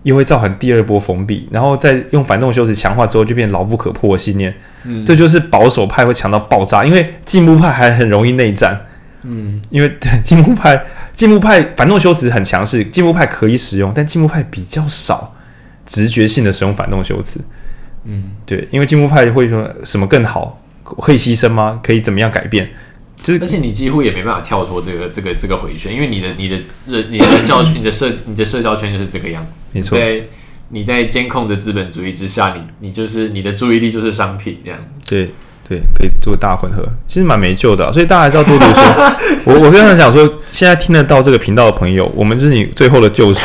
[0.02, 4.54] 又会造成第二波封闭，然后再用反动修辞强化之后，就变牢不可破的信念，
[4.84, 8.86] 嗯，这就是保守派会强到爆炸，因为进步派还很容易内战，
[9.22, 15.34] 嗯，因为进步派进步派反动修辞很强势，进步派可以使用，但进步派比较少。
[15.84, 17.40] 直觉性的使用反动修辞。
[18.04, 20.61] 嗯，对，因为进步派会说什么更好，
[21.00, 21.80] 可以牺牲吗？
[21.82, 22.70] 可以怎么样改变？
[23.14, 26.56] 就是而且你几乎也没办法跳脱这个这个这个回圈，因为你的你的
[26.88, 29.66] 人你的教你的社你的社交圈就是这个样子。
[29.70, 30.22] 没错，在
[30.70, 34.80] 你在监控的资本主义之下，你你就是你的注意力就是商品这样。
[35.08, 35.30] 对
[35.68, 38.80] 对，可以做大混合，其实蛮没救的啊，所以大家还是要多读书。
[39.46, 43.40] 我我跟他讲说，现在听得到这个频道的朋友，我们就是你最后的救赎。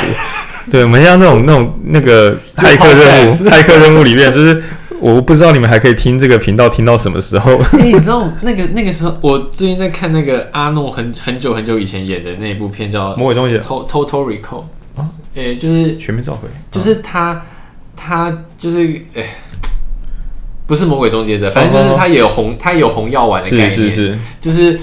[0.72, 4.64] 对，我们像那种那种那个骇客任务，骇客任务里面就是。
[5.00, 7.58] 我不知道你们还可以听这个频道听到什么时候？
[7.80, 14.64] 欸、你知道那个那个时候，我最近在看那个阿诺很很久很久以前演的那部片叫《魔鬼终结》，Total Recall
[14.96, 17.46] 啊，诶、欸，就是全面召回，就是他
[17.96, 18.80] 他就是
[19.14, 19.30] 诶、欸，
[20.66, 23.92] 不是魔鬼终结者，反正就是他也有红他也有红药丸的概念，是是。
[23.92, 24.80] 是，就是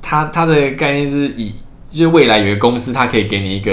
[0.00, 1.52] 他他的概念是以
[1.92, 3.72] 就是未来有一个公司，它可以给你一个。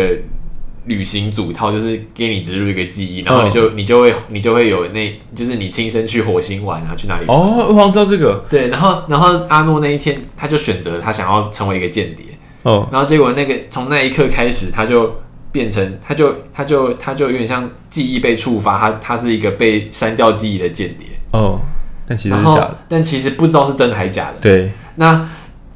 [0.86, 3.71] 旅行组套就是给你植入一个记忆，然后你就、oh.
[3.73, 7.25] 你就会你就会有那，就是你亲身去火星玩啊，去哪里？
[7.27, 8.43] 哦，oh, 我好像知道这个。
[8.49, 12.25] 对，然后然后阿诺那一天他就选择他想要成为一个间谍。
[12.63, 12.93] 哦，oh.
[12.93, 15.15] 然后结果那个从那一刻开始，他就
[15.53, 21.07] 变成他就他就他就有点像记忆被触发，他他是一个被删掉记忆的间谍。
[21.31, 21.59] 哦，oh.
[22.05, 24.39] 但其实是假的，但其实不知道是真的还是假的。
[24.41, 25.29] 对，那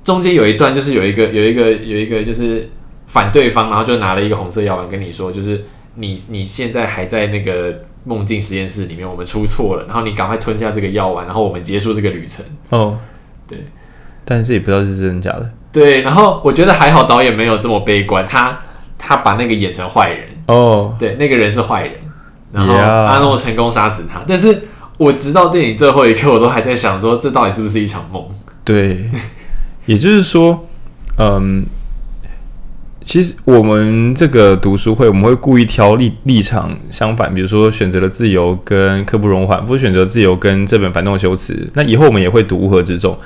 [0.04, 2.70] 中间有一段就是有一个有一个有一个就是。
[3.08, 12.46] 反对方，然后就拿了一个红色药丸跟你说，就是你你现在还在那个梦境实验室里面，我们出错了，然后你赶快吞下这个药丸，然后我们结束这个旅程。
[12.70, 13.00] 哦，
[13.48, 13.66] 对，
[14.24, 15.50] 但是也不知道是真的假的。
[15.72, 18.58] 对，然后我觉得还好，导演没有这么悲观，他
[18.98, 20.28] 他把那个演成坏人。
[20.48, 21.96] 哦，对，那个人是坏人，
[22.52, 24.22] 然后阿诺成功杀死他。
[24.28, 24.64] 但是
[24.98, 28.24] 我直到电影最后一刻，我都还在想说，这到底是不是一场梦？
[28.66, 29.10] 对，
[29.86, 30.68] 也就是说，
[31.18, 31.66] 嗯。
[33.08, 41.70] 其实我们这个读书会，我们会故意挑立立场相反，比如说选择了自由跟刻不容缓，不是选择自由跟这本反动修辞。
[41.74, 43.18] 那以后我们也会读乌合之众。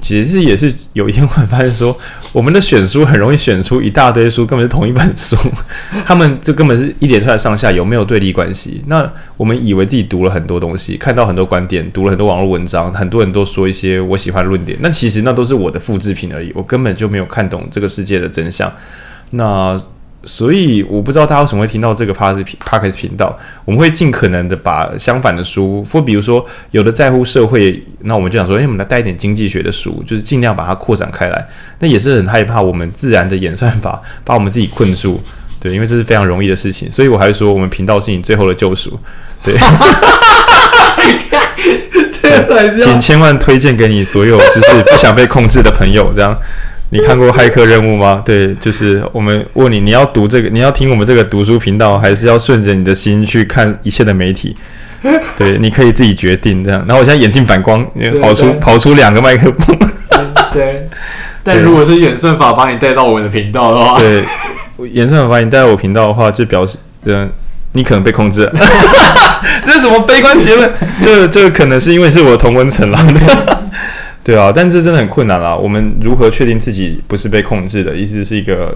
[0.00, 1.96] 其实也是有一天会发现说，
[2.32, 5.34] 我们的选书很容易选出一大堆书，根本是同一本书，
[6.06, 8.84] 他们这根本是一连串上下有没有对立关系？
[8.86, 18.72] 那我们以为自己读了很多东西，看到很多观点，读了很多网络文章，很多人都说一些我喜欢论点，那其实那都是我的复制品而已，我根本就没有看懂这个世界的真相。
[19.36, 19.76] 那
[20.24, 31.46] 所以我不知道大家为什么会听到这个 Podcast 频道，我们会尽可能的把相反的书，或比如说有的在乎社会，那我们就想说，哎，我们来带一点经济学的书，就是尽量把它扩展开来。
[31.80, 35.20] 那也是很害怕我们自然的演算法把我们自己困住，
[35.60, 36.90] 对，因为这是非常容易的事情。
[36.90, 38.98] 所以我还是说，我们频道是你最后的救赎，
[39.42, 39.54] 对。
[42.24, 46.34] 对，请千万推荐给你所有就是不想被控制的朋友，这样。
[46.90, 48.22] 你看过《骇客任务》吗？
[48.24, 54.56] 对，就是我们问你，你要读这个，你要听我们这个读书频道，还是要顺着你的心去看一切的媒体？
[55.36, 56.84] 对，你可以自己决定这样。
[56.86, 57.84] 然后我现在眼镜反光，
[58.22, 59.76] 跑出跑出两个麦克风。
[60.52, 60.88] 对，
[61.42, 64.22] 但如果是演算法把你带到我们的频道的话，对，
[64.90, 67.28] 演算法把你带到我频道的话，就表示嗯，
[67.72, 68.52] 你可能被控制了。
[69.66, 70.70] 这是什么悲观结论？
[71.02, 72.98] 这这可能是因为是我同温层了。
[74.24, 75.54] 对啊，但这真的很困难啦。
[75.54, 77.94] 我们如何确定自己不是被控制的？
[77.94, 78.74] 意思是一个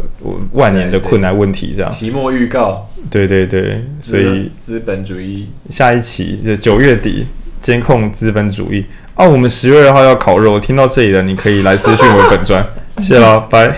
[0.53, 1.91] 万年的困难问题，这样。
[1.91, 2.87] 期末预告。
[3.11, 7.27] 对对对，所以资本主义下一期就九月底
[7.59, 8.85] 监控资本主义。
[9.15, 12.63] 哦，我们十月二号要烤肉，听到这里的你可以来私讯我粉砖，
[13.01, 13.75] 谢了，拜。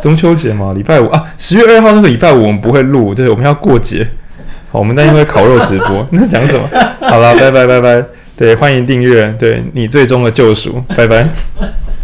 [0.00, 4.06] 中秋节嘛，礼拜五啊，十月二号那个礼拜五我们不会录，对，我们要过节。
[4.70, 6.68] 好，我们那因为烤肉直播， 那讲什么？
[7.00, 8.04] 好了，拜拜拜拜。
[8.36, 11.28] 对，欢迎订阅，对你最终的救赎，拜拜。